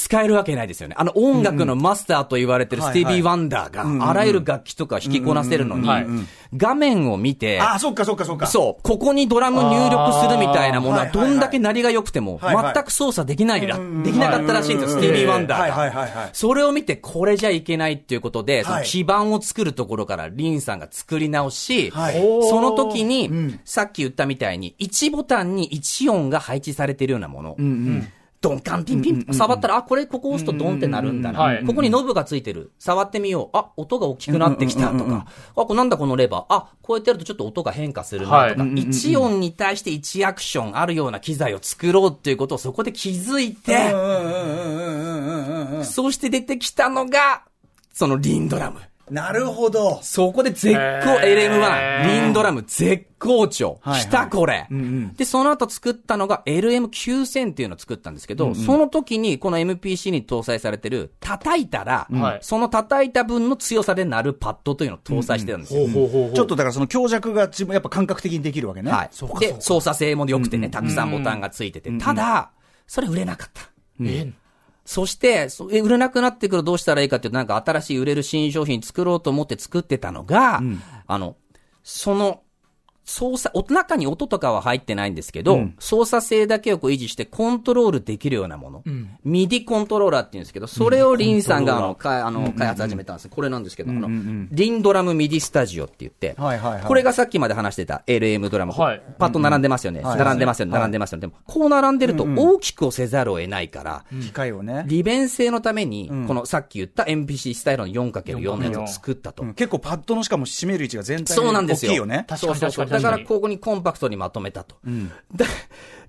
[0.00, 0.94] 使えるわけないですよね。
[0.96, 6.06] あの音楽のマスターと言われてるスティービー・ワンダーが、あらゆる楽器とか弾きこなせるのにはい、
[6.56, 8.46] 画面を見て、あ、そっかそっかそっか。
[8.46, 16.30] そう、ここにドラム入力するみたいなものは、どんだけ鳴りが良くても、全く操作できないら、できなかったらしいんですよ、スティービー・ワンダーはいはいが。
[16.32, 22.20] それを見て、これじゃいけないっていうことで、そのはい基盤を作るところから、リンさんが作り直し、はい。
[22.48, 27.56] その時に、さっき言ったみたいに、1ボタンに1音が配置されているようなもの。
[28.40, 31.66] ドンカンピンピン、触ったら、あ、これここ押すとドンってなるんだはいな。
[31.66, 32.72] ここにノブがついてる。
[32.78, 33.56] 触ってみよう。
[33.56, 35.26] あ、音が大きくなってきたとか。
[35.26, 36.44] あ、これなんだこのレバー。
[36.48, 38.36] あ、こうやってやるとちょっと音が変化するなとか。
[38.38, 47.42] はい1音に対して1アクションあるような機材を作ろうっていうことをそこで気づいて、うんうして出てきたのが、
[47.92, 48.80] そのリンドラム。
[49.10, 49.98] なるほど。
[50.02, 53.80] そこで絶好、へー LM1、リンドラム絶好調。
[53.82, 54.66] はいはい来たこれ、
[55.16, 65.86] で、その後作ったのが LM9000 っていうのを作ったんですけど、その時にこの MPC に搭載されてる、叩いたら、はいその叩いた分の強さで鳴るパッドというのを搭載してたんですよ。
[66.34, 68.90] ちょっとだからその強弱が自分やっぱ感覚的にできるわけね。
[68.90, 69.10] はい。
[69.40, 71.90] で、操作性も良くてね、たくさんボタンがついてて。
[71.98, 72.50] ただ、
[72.86, 73.62] それ売れなかった。
[74.02, 74.32] え
[74.84, 75.48] そして、
[75.82, 80.60] 売れなくなってくるとどうしたらいいかっていうと、なんか新しい売れる新商品作ろうと思って作ってたのが、
[81.06, 81.36] あの、
[81.82, 82.42] その、
[83.10, 88.84] 操作、お中に音とかは入ってないんですけど、操作性だけをこう維持してコントロールできるようなもの。
[89.24, 93.28] MIDI コントローラーって言うんですけど、それをリンさんがあの、かあの開発始めたんです。
[93.28, 94.08] これなんですけど、あの、
[94.52, 96.36] Linn Drum MIDI Studio って言って、
[96.86, 98.72] これがさっきまで話してた LM ドラム。
[98.72, 100.00] はいパッと並んでますよね。
[100.02, 100.72] はい並んでますよね。
[100.72, 101.22] 並んでますよね。
[101.22, 104.84] でも、こう並んでると大きくをせざるを得ないから、機械をね。
[104.86, 109.42] 利便性のために、このさっき言った MPC スタイルの 4×4 のやつを作ったと。
[109.42, 111.90] うん結構パッドのしかも占める位置が全体にそうなんですよ。
[111.90, 112.24] 大きいよね。
[112.28, 114.76] 確かに確かにだからここにコンパクトにまとめたと。
[115.34, 115.46] だ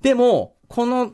[0.01, 1.13] でも、この、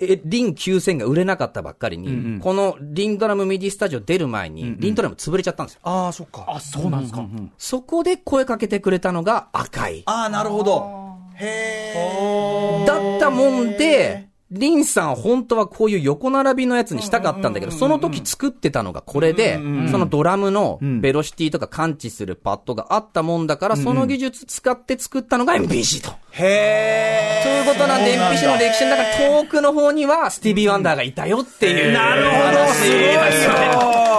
[0.00, 5.80] え、リン9000が売れなかったばっかりに、このリンドラムミディスタジオ出る前に、リンドラム潰れちゃったんですよ。
[5.82, 6.44] ああ、そっか。
[6.46, 7.26] あ、そうなんですか。
[7.56, 10.02] そこで声かけてくれたのが赤い。
[10.06, 11.18] ああ、なるほど。
[11.34, 12.84] へえ。
[12.86, 19.56] だったもんで、リンさん本当はこういう横並びのやつにしたかったんだけど、その時作ってたのがこれで、
[19.90, 26.12] そのドラムのベロシティとか感知するパッドがあったもんだから、その技術使って作ったのが MPC と。
[26.38, 31.92] へということなんで、MPC の歴史の中、遠くの方にはスティービー・ワンダーがいたよっていう。
[31.92, 34.18] なるほど、すごいよ。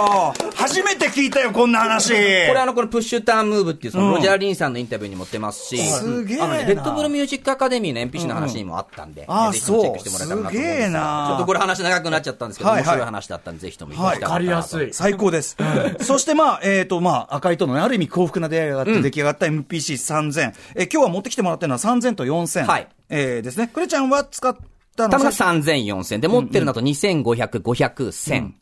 [0.54, 2.12] 初めて聞いたよ、こんな話。
[2.12, 14.92] これあの、このプッシュターンムーブっていう、そのロジャー・リンさんのインタビューにも出ますし、すげえなあのね、レッドブルミュージックアカデミーの MPC の話にもあったんで、ぜひチェックしてもらえたらなと思うんですげえなちょっとこれ話長くなっちゃったんですけど、はいはい面白い話だったんで、ぜひとも行きたかったなとわかりやすい。
[14.92, 15.56] 最高です。
[16.02, 20.52] そしてまあ、えっ、とまあ、赤いとのね、ある意味幸福な出会いがあって出来上がった MPC3000。
[20.74, 22.64] え今日は持ってきてもらってるのは3000と4000。
[22.66, 23.68] はいえーですね。
[23.68, 24.56] クレちゃんは使っ
[24.96, 26.20] たのたのがさ3000、4000。
[26.20, 28.52] で、持ってるのだと2500、500、1000。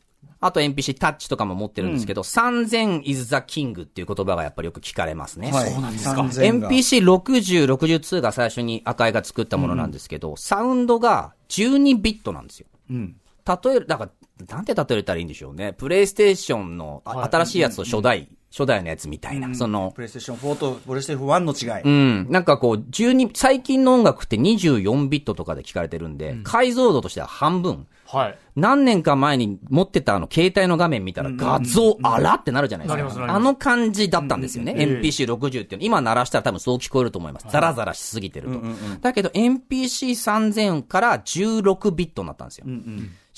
[0.41, 5.51] あと NPC タッチとかも持ってるんですけど、3000 is the king っていう言葉がやっぱりよく聞かれますね。
[5.51, 6.11] はい、そうなんですか。
[6.13, 12.67] 3000が NPC60、62が最初に赤井が作ったものなんですけど、サウンドが12ビットなんですよ。
[12.89, 13.15] うん。
[13.45, 14.11] 例える、だから、
[14.47, 15.73] なんて例えたらいいんでしょうね。
[15.73, 19.53] プレイステーションのあ新しいやつと初代、初代のやつみたいな。
[19.53, 21.83] その、プレイステーション4とプレイステーション1の違い。
[21.83, 22.27] うん。
[22.31, 27.85] なんかこう、12、最近の音楽って24ビットとかで聞かれてるんで、解像度としては半分。
[28.11, 28.37] はい。
[28.55, 33.25] 何年か前に持ってたあの携帯の画面見たら画像あらってなるじゃないですか。
[33.29, 34.73] あの感じだったんですよね。
[34.73, 35.85] NPC60 っていうの。
[35.85, 37.45] 今鳴らしたら多分そう聞こえると思います。
[37.49, 38.61] ザラザラしすぎてると。
[39.01, 42.65] だけど NPC3000 から16ビットになったんですよ。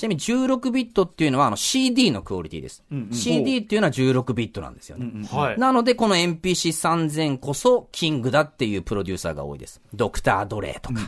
[0.01, 2.83] ちなみに16ビットっていうのはあの CD のクオリティです。
[3.11, 5.27] CD っていうのは16ビットなんですよね。
[5.31, 5.59] はい。
[5.59, 9.79] なので、この NPC3000 こそ、キングだっていうプロデューサーが多いです。
[9.93, 11.01] ドクター・ドレイとか、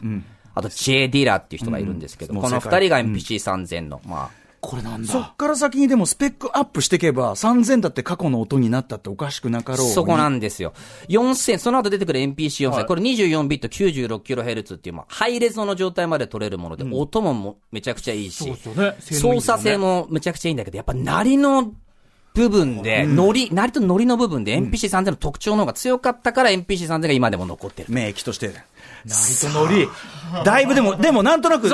[0.54, 9.94] あと、チェ・ディラっていう人がいるんですけど、うんこの二人が NPC3000 の、まあ、これなんそっから先にでもスペックアップしていけば、3000だって過去の音になったっておかしくなかろうに。
[9.94, 10.74] そこなんですよ。
[11.10, 18.96] 4000、その後出てくる NPC4000、はいこれ24ビット 96kHz っていう、まあ、ハイレゾの状態まで取れるもので、音ももめちゃくちゃいいし、そうですよね。
[19.02, 21.74] 操作性もめちゃくちゃいいんだけど、やっぱ鳴りの
[22.34, 27.90] 部分で、ノリ、鳴りとノリの部分で NPC3000 の特徴の方が強かったから NPC3000 が今でも残ってる。
[27.92, 28.54] 免疫として。
[29.06, 29.90] ナリとノリ。
[30.44, 31.70] だいぶでも、でもなんとなく、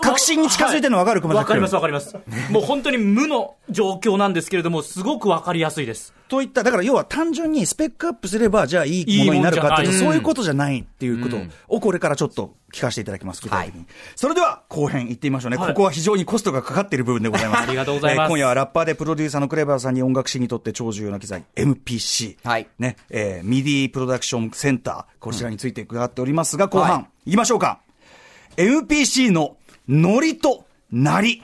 [0.00, 2.16] 確信に近づいてるの分かる熊崎君わかりますわかります。
[2.50, 6.12] もう本当に無の状況なんですけれども、すごくわかりやすいです。
[6.28, 13.86] といった、だから要は単純にスペックアップすれば、じゃあいいものになるかっていうそういうことじゃないっていうことを、これからちょっと聞かせていただきます、具体的に。
[14.16, 15.56] それでは、後編行ってみましょうね。
[15.56, 17.62] はいここは非常にコストがかかっている部分でございます。
[17.62, 22.36] ありがとうございますえー今夜はラッパーでプロデューサーのクレバーさんに音楽史にとって超重要な機材、MPC。
[22.42, 27.80] はいね、えーミディプロダクションセンター、こちらについて伺っておりますが、後半、はい行きましょうか。
[28.56, 29.56] MPC の
[29.88, 31.42] ノリとなり、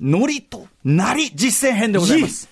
[0.00, 2.48] ノリとなり実践編でございます。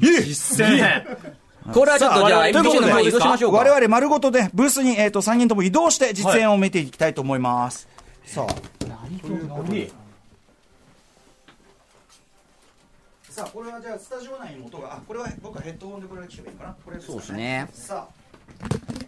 [0.00, 1.41] 実践。
[1.72, 3.58] これはちょっとじゃあということ NPC の前に移で動しましょうか。
[3.58, 7.88] 我々丸ごとでブースに、えー、と3人とも移動して実演を見ていきたいと思います。
[8.24, 8.54] さあ、
[13.30, 16.76] さあ、これはじゃあスタジオ内の音が、あ、これは僕はヘッドホンでこれ聞けばいいかな。
[16.84, 17.68] これそうですね。
[17.72, 18.06] さ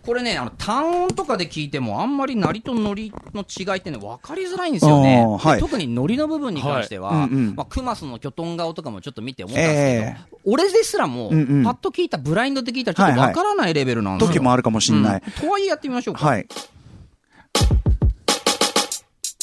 [0.04, 5.24] これね、あの、単音とかで聞いても、あんまり鳴りとノリの違いってね、分かりづらいんですよね。
[5.40, 14.34] はいで特にノリの部分に関しては、はいうんうんまあ、クマスのキョトン顔とかもちょっと見て思ったんですけど、え俺ですらも、うんうんパッと聞いた、ブラインドで聞いたらちょっと分からないレベルなんですよ。
[14.34, 15.22] 時もあるかもしれない。
[15.24, 16.26] うんとはいえやってみましょうか。
[16.26, 16.46] はい。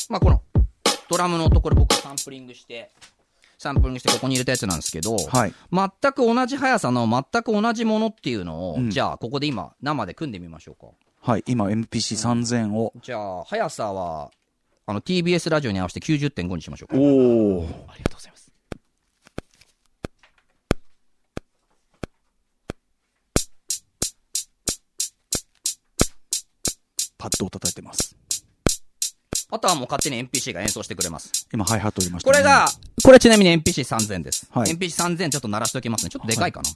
[0.09, 0.41] まあ、この、
[1.09, 2.91] ドラムの音、これ僕サンプリングして、
[3.61, 10.91] サンプリングしてここに入れたやつなんですけど、はい全く同じ速さの全く同じものっていうのを、うんじゃあここで今生で組んでみましょうか。
[11.21, 11.43] はい。
[11.45, 12.91] 今 MPC3000 を。
[13.03, 14.31] じゃあ、速さは、
[14.87, 16.97] あの、TBS ラジオに合わせて90.5にしましょうか。
[16.97, 17.85] おお。
[17.87, 18.50] ありがとうございます。
[29.51, 31.47] あとはもう勝手に NPC が演奏してくれます。
[31.53, 32.67] 今、ハイハットを入れました、これ、が、
[33.03, 34.47] これちなみに NPC3000 です。
[34.49, 36.09] はい NPC3000 ちょっと鳴らしておきますね。
[36.09, 36.69] ちょっとでかいかな。
[36.69, 36.75] こ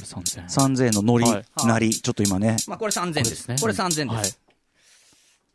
[0.02, 2.56] 3000 3000のノリ、はいなり、ちょっと今ね。
[2.68, 3.30] まあこれ3000です。
[3.30, 4.06] ですねこれ3000です。
[4.06, 4.50] はい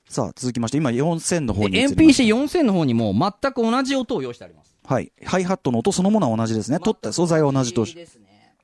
[0.08, 4.78] さあ、続きまして、今4000の方にで、移りました NPC4000 の方にも全く同じ音を用意してあります。
[4.86, 5.12] はい。
[5.26, 6.80] ハイハットの音そのものは同じですね。
[6.80, 7.96] 取った素材は同じとし。
[7.96, 8.56] ですね。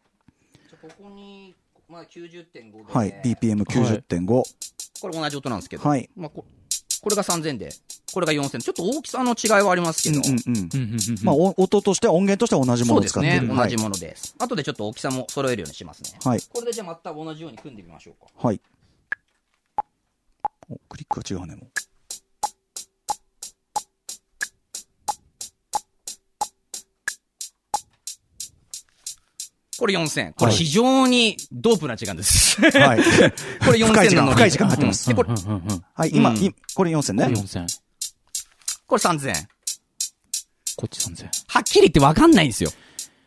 [0.70, 1.56] じゃあここに、
[1.90, 2.94] まあ90.5で。
[2.94, 3.22] はい。
[3.26, 4.44] BPM90.5。
[5.02, 5.90] これ同じ音なんですけど。
[5.90, 6.46] はいまあこ
[7.02, 7.74] これが3000で、
[8.14, 8.60] これが4000。
[8.60, 10.20] ちょっと大きさの違いはありますけど。
[10.20, 11.00] うんうんうん。
[11.24, 13.40] まあ、お音としては音源としては同じもそうですね。
[13.40, 13.76] のを使っている。
[13.76, 13.84] 同じはい。
[13.84, 14.36] ものです。
[14.38, 16.12] 後でちょっと大きさも揃えるようにしますね。
[16.24, 16.42] はい。
[16.54, 18.48] これでじゃあ全く同じように組んでみましょうか。
[18.48, 18.62] はい。
[20.70, 21.91] お、クリックが違うね、もう。
[29.82, 30.34] これ4000。
[30.36, 32.62] これ非常にドープな時間です。
[32.62, 33.00] はい。
[33.66, 35.36] これ4000深い時間なのに深い時間入ってますうんでこれ、
[35.96, 36.12] はい。
[36.14, 37.26] 今、うんいこれ4000ね。
[37.26, 37.66] 4000
[38.86, 39.36] これ3000円。
[40.76, 41.26] こっち3000。
[41.48, 42.70] はっきり言ってわかんないんですよ。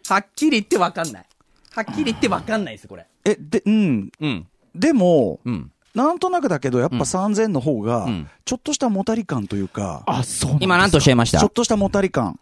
[0.09, 1.25] はっきり言ってわかんない。
[1.73, 3.05] はっきり言ってわかんないです、これ。
[3.25, 4.13] え、で、うん。
[4.21, 4.47] うん。
[4.77, 5.73] でも、うん。
[5.93, 11.41] なんとなくだけど、やっぱ3000の方がうん、ちょっとしたもたり感というか、あ、そう今なんとおっしゃいました？
[11.41, 12.39] ちょっとしたもたり感。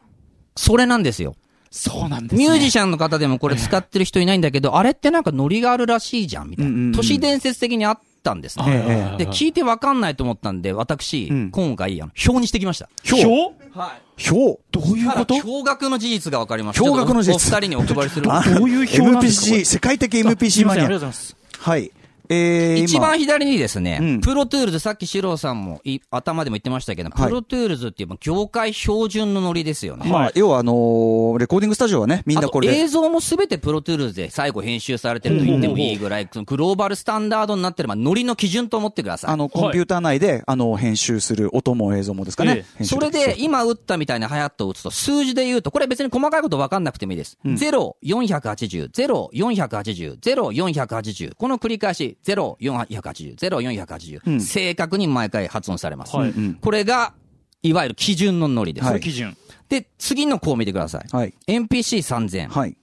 [0.55, 1.35] それなんですよ。
[1.75, 2.45] そうなんですね。
[2.47, 6.95] ミュージシャンの方でもこれ使ってる人いないんだけど、あれってなんかノリがあるらしいじゃん、みたいな。
[6.95, 8.65] 都市伝説的にあったんですね。
[8.69, 12.91] ええで、聞いてわかんないと思ったんで、私、うん今回、あの、表にしてきました。
[13.11, 13.25] 表
[13.73, 14.31] はい。
[14.31, 15.35] 表どういうこと？
[15.37, 16.85] 驚愕の事実がわかりました。
[16.85, 18.31] 驚愕の事実おお二人にお配りする。
[18.31, 20.99] あどういう表なんですか MPC、世界的 MPC マニありがとうごア。
[21.01, 21.37] ざいます。
[21.59, 21.91] はい。
[22.33, 30.11] えー、一番左にですね、うん Pro Tools、さっき士郎さんもい頭でも言ってましたけど、はい Pro Toolsっていう業界標準のノリですよね。
[30.11, 39.31] まあ、要はあのーレコーディングスタジオはね、みんなこれ映像もすべて Pro Toolsで最後編集されてると言ってもいいぐらい、グローバルスタンダードになってる、まあ、ノリの基準と思ってください。
[39.31, 42.65] あの、コンピューター内で、あの、編集する音も映像もですかねええ。
[42.79, 47.39] 編集それで、今打ったみたいなハヤットを打つと、数字で言うと、これ別に細かいこと分かんなくてもいいです。
[47.45, 51.35] 0、480、0、480、0、480。
[51.37, 54.21] この繰り返し、0、480、0、480。
[54.25, 56.17] うん正確に毎回発音されます。
[56.17, 57.15] はいうんこれが、
[57.63, 58.87] いわゆる基準のノリです。
[58.87, 59.37] はい基準。
[59.69, 61.07] で、次の項を見てください。
[61.11, 61.35] はい。
[61.47, 62.49] NPC3000。
[62.49, 62.77] はい。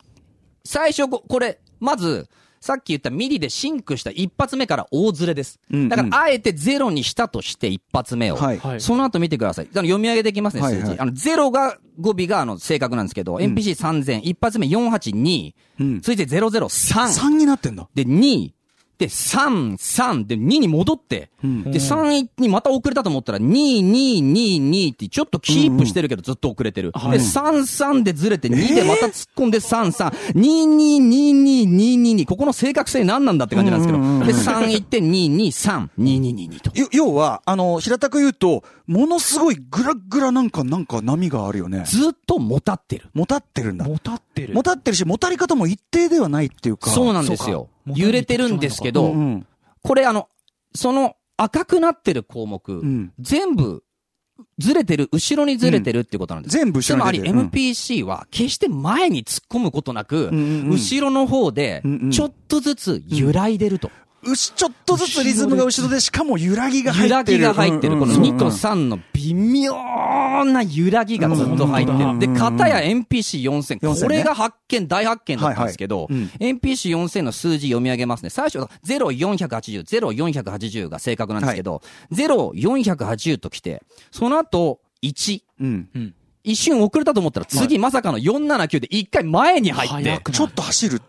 [0.66, 2.28] 最初こ、これ、まず、
[2.62, 5.60] さっき言った MIDI でシンクした一発目から大ずれです。
[5.72, 8.36] だから、あえてゼロにしたとして一発目を。
[8.36, 9.68] はいはいその後見てください。
[9.72, 10.76] あの読み上げてきますね、数字。
[10.82, 16.02] はいはいあの、ゼロが、語尾が、あの、正確なんですけど、 MPC3000、一発目482、うん。
[16.02, 16.50] 続いて003、
[16.90, 17.88] 3になってんだ。
[17.96, 18.52] で、2、
[19.00, 26.92] で、3、3、で、2に戻って、んで、3にまた遅れたと思ったら、2、2、2、2って、ちょっとキープしてるけどずっと遅れてる。
[26.92, 36.78] で、3、3でずれて、2でまた突っ込んで、3、3、2、2、2、2、2、2、ここの正確性何なんだって感じなんですけど、で、3行って、2、2、3、2、2、2、2と。
[36.78, 41.84] よ要は、あの、平たく言うと、ものすごいグラグラなんか、なんか波があるよね。
[41.86, 43.12] ずっともたってる。
[43.14, 43.86] もたってるんだ。
[43.86, 44.54] もたってる。
[44.54, 46.90] もたってるし、もたり方も一定ではないっていうか。
[46.90, 47.70] そうなんですよ。
[47.86, 49.14] 揺れてるんですけうど。
[49.84, 50.28] これあの、
[50.76, 53.14] その赤くなってる項目、ん。
[53.20, 53.84] 全部、
[54.58, 56.58] ずれてる、後ろにずれてるってことなんです。
[56.58, 57.32] 全部後ろに出てる。
[57.32, 63.92] つまり MPC は決して前に突っ込むことなく、後ろの方でちょっとずつ揺らいでると。
[64.24, 67.42] うし、ちょっとずつリズムが後ろで、しかも揺らぎが入ってる。
[67.42, 67.98] 揺らぎが入ってる。
[67.98, 68.24] このうん。
[68.24, 68.36] うん。
[68.36, 69.74] 2と3の微妙
[70.46, 72.20] な揺らぎがずっと入ってる。
[72.20, 73.80] で、片や NPC4000。
[73.80, 75.66] 4000ねこれが発見、大発見だったん。
[75.68, 76.58] ですけど、はいはいうん。
[76.58, 78.30] NPC4000 の数字読み上げますね。
[78.30, 81.44] 最初、0480、0480が正確なん。
[81.44, 85.42] ですけど、0480ときて、その後、1。
[85.62, 86.14] うん。
[86.44, 91.02] 一瞬遅れたと思ったら、次まさかの479で一回前に入ってちょっと走る。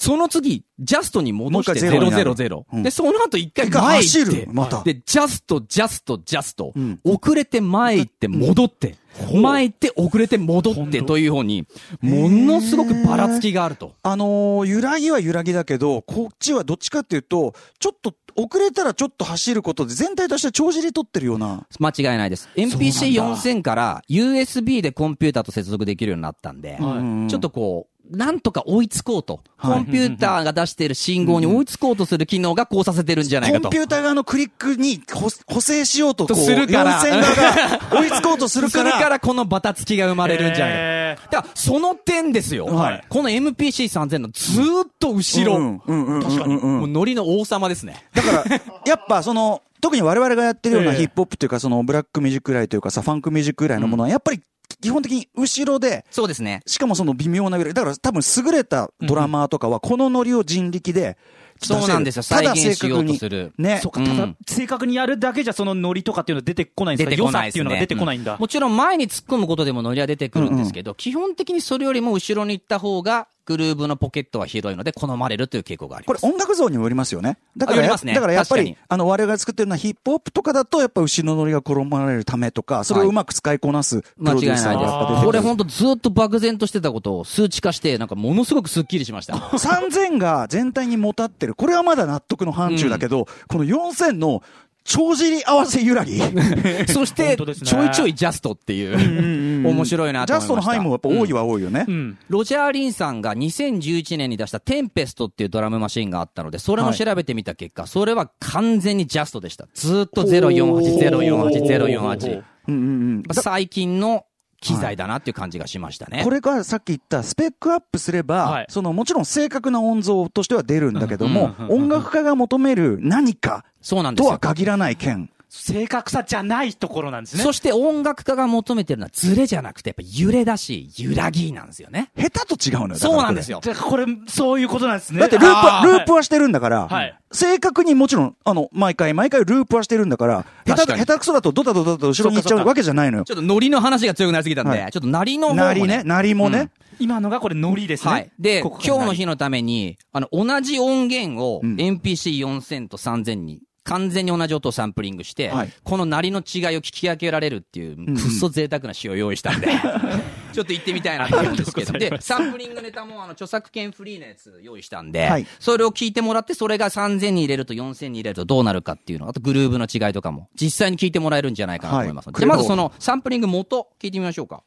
[0.00, 2.82] その次、ジャストに戻してもう一回ゼロ000。
[2.82, 4.48] で、その後一回前走行ってる。
[4.50, 4.82] また。
[4.82, 6.72] で、ジャスト、ジャスト、ジャスト。
[6.74, 8.96] うん遅れて前行って戻って、
[9.30, 11.66] 前行って遅れて戻ってというふうに、
[12.00, 13.92] ものすごくばらつきがあると。
[14.02, 21.66] あのー揺らぎは揺らぎだけど、こっちはどっちかっていうと、ちょっと、遅れたらちょっと走ることで全体として帳尻取ってるような。
[21.78, 22.48] 間違いないです。
[22.56, 29.40] MPC4000 から USB でコンピューターと接続できるようになったんで、はいちょっとこう、なんとか追いつこうと。
[29.56, 33.78] はいコンピューターが出している信号に追いつこうとする機能がこうさせてるんじゃないかとコンピ。
[33.78, 40.78] ューター側のクリックに補補正しようと、こう、とするから4000側が追いつこうとするすから、るからこのバタつきが生まれるんじゃないか。
[40.80, 42.66] えだから、その点ですよ。
[42.66, 45.58] はいこの MPC3000 のずーっと後ろ。
[45.58, 48.04] うんうんうんうん確かにノリの王様ですね。
[48.14, 48.44] だから、
[48.86, 54.40] やっぱその、 特に我々がやってるようなええヒップホップっていうか、そのブラックミュージックライというかさ、ファンクミュージックライのものは、やっぱり
[54.80, 56.62] 基本的に後ろで、そうですね。
[56.66, 57.72] しかもその微妙な揺れ。
[57.72, 61.16] だから多分優れたドラマーとかは、このノリを人力で
[61.62, 62.22] そうなんですよ。
[62.22, 63.44] ただ再現しようと正する。
[63.50, 63.80] 確にね。
[63.82, 67.58] そうか、うんただ、正確にやるだけじゃそのノリとかっていうのは出てこないんですか出てこないですね。
[67.58, 68.36] 良さっていうのが出てこないんだ。
[68.38, 76.20] もちろん前に突っ込むことでもノリは出てくるんですけど、基本的にそれよりも後ろに行った方が、グルーブのポケットは広いので好まれるという傾向があります。
[76.20, 77.38] これ音楽像にもよりますよね。
[77.56, 85.26] だからねだからやっぱりあの、我々が作ってるのはヒップホップとかだと、やっぱ後ろのノリが転まれるためとか、それをうまく使いこなすプ間違いないですロデューサーがやっぱ出てくる。
[85.26, 89.34] これ本当ずっと漠然としてたことを数値化して、なんかものすごくスッキリしました。
[89.34, 91.54] 3000が全体にもたってる。
[91.54, 94.42] これはまだ納得の範疇だけど、この4000の
[94.84, 96.18] 帳尻合わせ揺らぎ。
[96.88, 100.80] そして、ちょいちょいジャストっていう、面白いなとジャストの思いました。
[100.80, 101.84] 範囲もやっぱ多いは多いよね。
[101.86, 102.18] うん。
[102.28, 109.66] ロジャー・リンさんが2011年に出したテンペストっていうドラムマシンがあったので、それも調べてみた結果、それは完全にジャストでした。
[109.74, 112.42] ずーっと048、048、048。
[112.68, 113.34] うんうんうん。
[113.34, 114.24] 最近の
[114.60, 116.22] 機材だなっていう感じがしましたね。
[116.22, 124.38] これがさっき言ったスペックアップすれば、はいそのもちろん正確な音像としては出るんだけども、うんうんうんうん音楽家が求める何かそうなんですよとは。
[124.38, 125.30] 限らない件。
[125.52, 127.42] 正確さじゃないところなんですね。
[127.42, 132.12] そして音楽家が求めてるのはズレじゃなくて、やっぱ揺れだし、揺らぎなんですよね。
[132.16, 132.94] 下手と違うのよ。
[132.94, 133.60] そうなんですよ。
[133.60, 135.18] これ、そういうことなんですね。
[135.18, 143.24] だってループは、あループはしてるんだから、はい正確にもちろん、あの、毎回毎回ループはしてるんだから、下手、下手くそだとドタドタドタ後ろに行っちゃうわけじゃないのよ。
[143.24, 146.70] ちょっとノリの話が強くなりすぎたんで、はいちょっと鳴りの方も、なりね、なりもね。
[146.98, 148.10] 今のがこれノリですね。
[148.10, 148.30] はい。
[148.38, 155.72] で、ここが今日の日のために、あの、同じ音源をうん MPC4000 と3000に、完全に同じ音をサンプリングして、はい。
[155.82, 159.68] この鳴りの違いを聞き分けられるっていう、くっそ贅沢な詩を用意したんで、
[160.52, 165.46] ちょっと行ってみたいなと思うんですけど、で、サンプリングネタもあの、著作権フリーのやつ用意したんで、はい。
[165.58, 172.26] それを聞いてもらって、それが3000に入れると4000に入れるとどうなるかっていうの、あとグルーブの違いとかも、実際に聞いてもらえるんじゃないかなと思います。
[172.26, 172.40] はい。
[172.40, 174.62] でまずそのサンプリング元、聞いてみましょうか。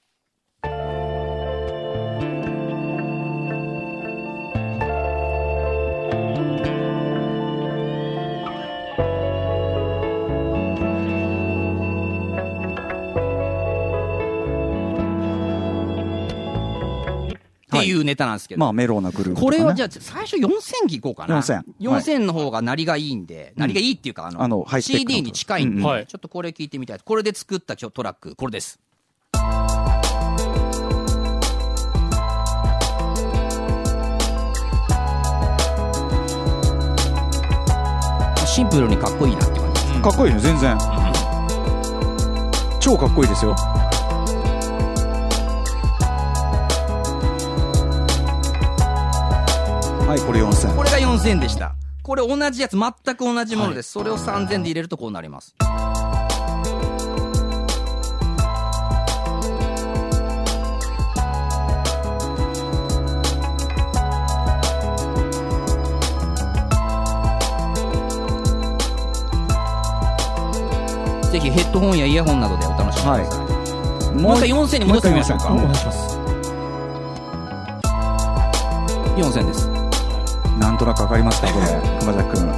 [17.79, 18.59] っていうネタなんですけど。
[18.59, 19.57] まあ、メローなグループとか、ね。
[19.57, 21.39] これをじゃあ最初4000聞こうかな。
[21.39, 26.99] 4000 4000の方が鳴りがいいんで、鳴りがいいっていうか、あの、あの CD に近いんで、うんはいちょっとこれ聞いてみたい。
[27.03, 28.79] これで作ったトラック、これです。
[38.53, 39.81] シンプルにかっこいいなって感じ。
[40.01, 40.77] かっこいいね、全然。
[42.79, 43.55] 超かっこいいですよ。
[50.13, 50.75] はい、これ4000。
[50.75, 51.73] これが4000でした。
[52.03, 53.93] これ同じやつ、全く同じものです。
[53.93, 55.55] それを3000で入れるとこうなります。
[71.31, 74.13] ぜひヘッドホンやイヤホンなどでお楽しみください。
[74.13, 75.51] もう一回4000に戻してみましょうか。
[75.51, 76.19] お願いします。
[79.17, 79.72] 4000です。
[80.63, 81.65] なんとなくわかりますか、これ。
[81.99, 82.49] 熊崎くん。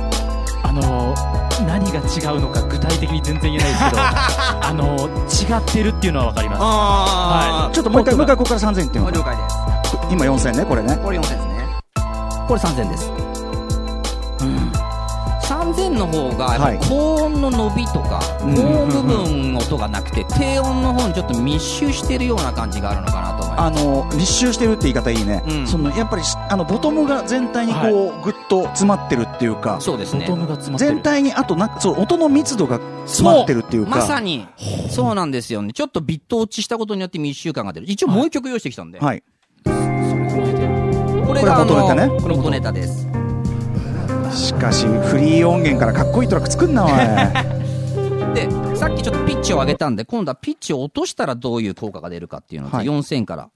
[0.62, 3.98] あのー、何が違うのか具体的に全然言えないですけど、
[4.62, 6.60] あのー、違ってるっていうのはわかります。
[6.62, 9.58] あちょっともう一回、もう一回ここから3000っていうの了解です。
[10.12, 10.96] 今4000ね、これね。
[10.98, 11.66] これ4000ですね。
[12.48, 13.25] これ3000です。
[15.90, 15.96] うん。
[15.96, 23.82] 3000の方が、はいやっぱ高音の伸びとか、うん高音部分の音がなくて、低音の方にちょっと密集してるような感じがあるのかなと思います。
[23.82, 25.44] あの、立集してるって言い方いいね。
[25.48, 30.28] うんその、やっぱりし、あの、ボトムが全体にこう、ぐっと詰まってるっていうか、そうですね。
[30.78, 34.48] 全体に、あとなそう、音の密度が詰まってるっていうか、まさに、
[34.90, 35.74] そうなんですよね。
[35.74, 37.86] ちょっとビット落ちしたことによって密集感が出る。
[37.90, 39.00] 一応もう一曲用意してきたんで。
[39.00, 39.24] はい。
[39.66, 43.15] これがあの、これ元ネタねこれ元ネタです。
[44.36, 46.92] しかし、フリー音源からかっこいいトラック作んな、おい。
[48.36, 53.50] で、さっきちょっとピッチを上げたんで、今度はピッチを落としたらどういう効果が出るかっていうので、はい4000から。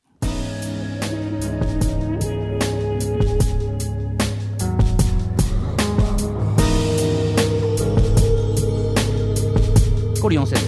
[10.21, 10.63] これ4000です。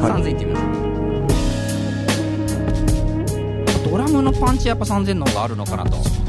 [0.00, 0.66] はい3000いってみましょ
[3.88, 3.90] う。
[3.90, 6.27] ドラムのパンチやっぱ3000の方があるのかなと。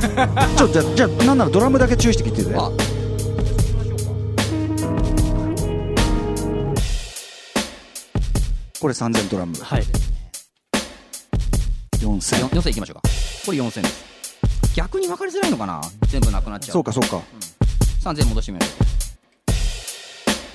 [0.56, 2.54] ちょ、じゃあ、じゃあ、なんならドラムだけ注意してきてて。
[2.56, 2.70] あ
[8.80, 9.56] これ3000ドラム。
[9.56, 9.82] はい。
[12.00, 12.48] 4000。
[12.48, 13.02] 4000いきましょうか。
[13.46, 14.04] これ4000です。
[14.74, 15.80] 逆に分かりづらいのかな？
[16.08, 16.74] 全部なくなっちゃう。
[16.74, 17.20] そうか、そうか。
[18.02, 18.84] 3000戻してみましょう。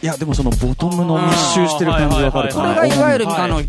[0.02, 2.76] いや、でもそのボトムの密集してる感じわかるこれかな。
[2.76, 3.62] がいわゆる、はいあの、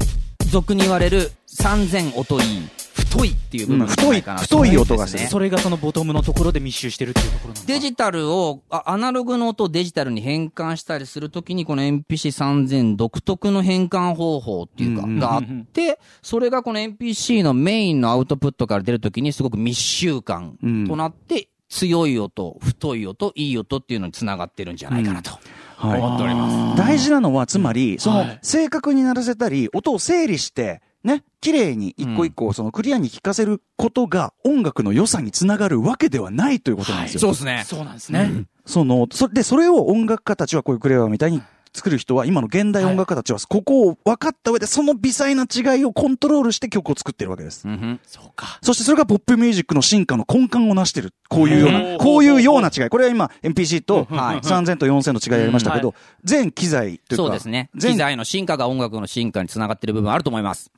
[0.51, 2.69] 俗に言われる3000音いい、
[3.11, 5.27] 太いっていう部分じゃないかな、うん太い太い音がする。
[5.27, 7.73] それがそのボトムのところで密集してるっていうところなのか。
[7.73, 15.43] デジタルを、あアナログの音をデジタルに変換したりするときに、この MPC3000 独特の変換方法っていうか、うんうんがあっ
[15.73, 20.87] て、それがこの MPC のメインのアウトプットから出るときにすごく密集感うん。
[20.87, 25.39] となって、強い音、太い音、いい音っていうのにつながってるんじゃないかなと
[25.77, 26.01] はい。
[26.01, 26.79] 思っております。
[26.79, 37.21] 大事なのは、つまり、そのはい、正確に鳴らせたり、音を整理して、ね、綺麗に一個一個、そのクリアに聴かせることが音楽の良さにつながるわけではないということなんですよ。
[37.21, 37.63] そうですね。
[37.67, 38.45] そうなんですね。
[38.67, 41.43] その、そで、それを音楽家たちはこういうクレアみたいに
[41.73, 47.67] 作る人は、今の現代音楽家たちは、ここを分かった上で、その微細な違いをコントロールして曲を作ってるわけです。
[47.67, 48.59] うんうんそうか。
[48.63, 51.15] そしてそれがポップミュージックの進化の根幹をなしてる。
[51.29, 52.89] こういうような、こういうような違い。
[52.91, 55.95] これは今、MPC とはい3000と4000の違いやりましたけど、
[56.25, 57.71] 全機材というか、そうですね。
[57.77, 60.71] 全機材の進化が音楽の進化につながってる部分あると思います。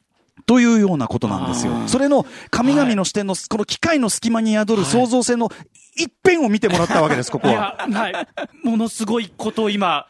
[0.46, 1.72] というようなことなんですよ。
[1.86, 5.50] それの神々の視点の、この機械の隙間に宿る創造性の
[5.96, 7.86] 一辺を見てもらったわけです、 ここいは。
[7.88, 8.26] や、はい。
[8.62, 10.06] ものすごいことを今、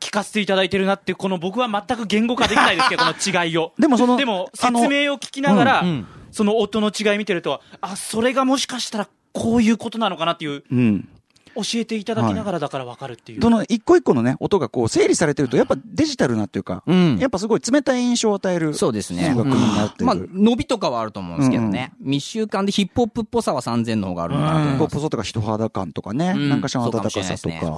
[0.00, 3.72] 聞かせていただいてるなって、この僕は全く言語化できないですけど、この違いを。
[3.78, 11.08] でもそのでも、説明を聞きながら、うんうんその音の違い見てると、あ、それがもしかしたらこういうことなのかなっていう、うん。
[11.56, 13.42] 教えていただきながらだから分かるっていう。
[13.42, 18.74] その一個一個のね、音がこう整理されてると、やっぱデジタルなっていうか、うんやっぱすごい冷たい印象を与える。
[18.74, 19.30] そうですね。
[19.30, 20.06] 音楽になってる。
[20.06, 21.92] まあ、伸びとかはあると思うんですけどね。
[22.00, 27.72] 密集感でヒップホップっぽさは3000の方があるなと思いますポップソとか人肌感とかね、うんなんかしらの温かさとそうかね。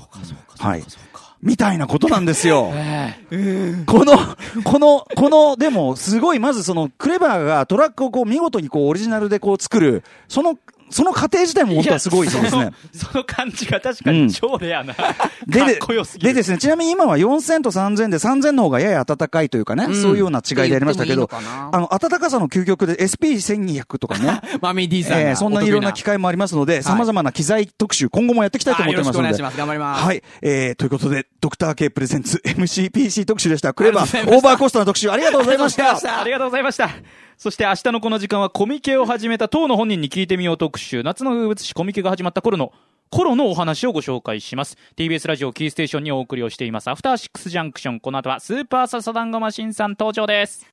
[0.59, 0.85] はい。
[1.41, 2.71] みたいなことなんですよ。
[2.75, 4.17] えこの、
[4.65, 10.59] この、この、でも、すごい、まずその、クレバーがトラックをこう、見事にこう、オリジナルでこう、作る、その、
[10.91, 12.71] その過程自体も本当はすごいですね。
[12.93, 14.95] その感じが確かに超レアな、
[15.47, 15.79] で、で。
[16.19, 29.19] でですね、ちなみに今は4000と3000で3000の方がやや暖かいというかね、そういうような違いでありましたけど、あの、暖かさの究極で SP1200 とかね、 マミさんが、えーそんないろんな機会もありますので、様々な機材特集、今後もやっていきたいと思ってますので。
[29.21, 30.23] あよろしくお願いします頑張りますはい。
[30.43, 33.73] えー、ということで、ドクター K プレゼンツ MCPC 特集でした。
[33.75, 36.21] クレバー、オーバーコストの特集、ありがとうございました。
[36.21, 36.91] ありがとうございました。
[37.39, 42.73] そして明日のこの時間はコミケを始めた当の本人に聞いてみよう特集、夏の風物詩コミケが始まった頃の
[43.11, 44.77] 頃のお話をご紹介します。
[44.97, 46.91] TBS ラジオキーステーションにお送りをしています。
[46.91, 48.01] アフターシックスジャンクション。
[48.01, 50.67] この後はスーパーササダンゴマシンさん登場です。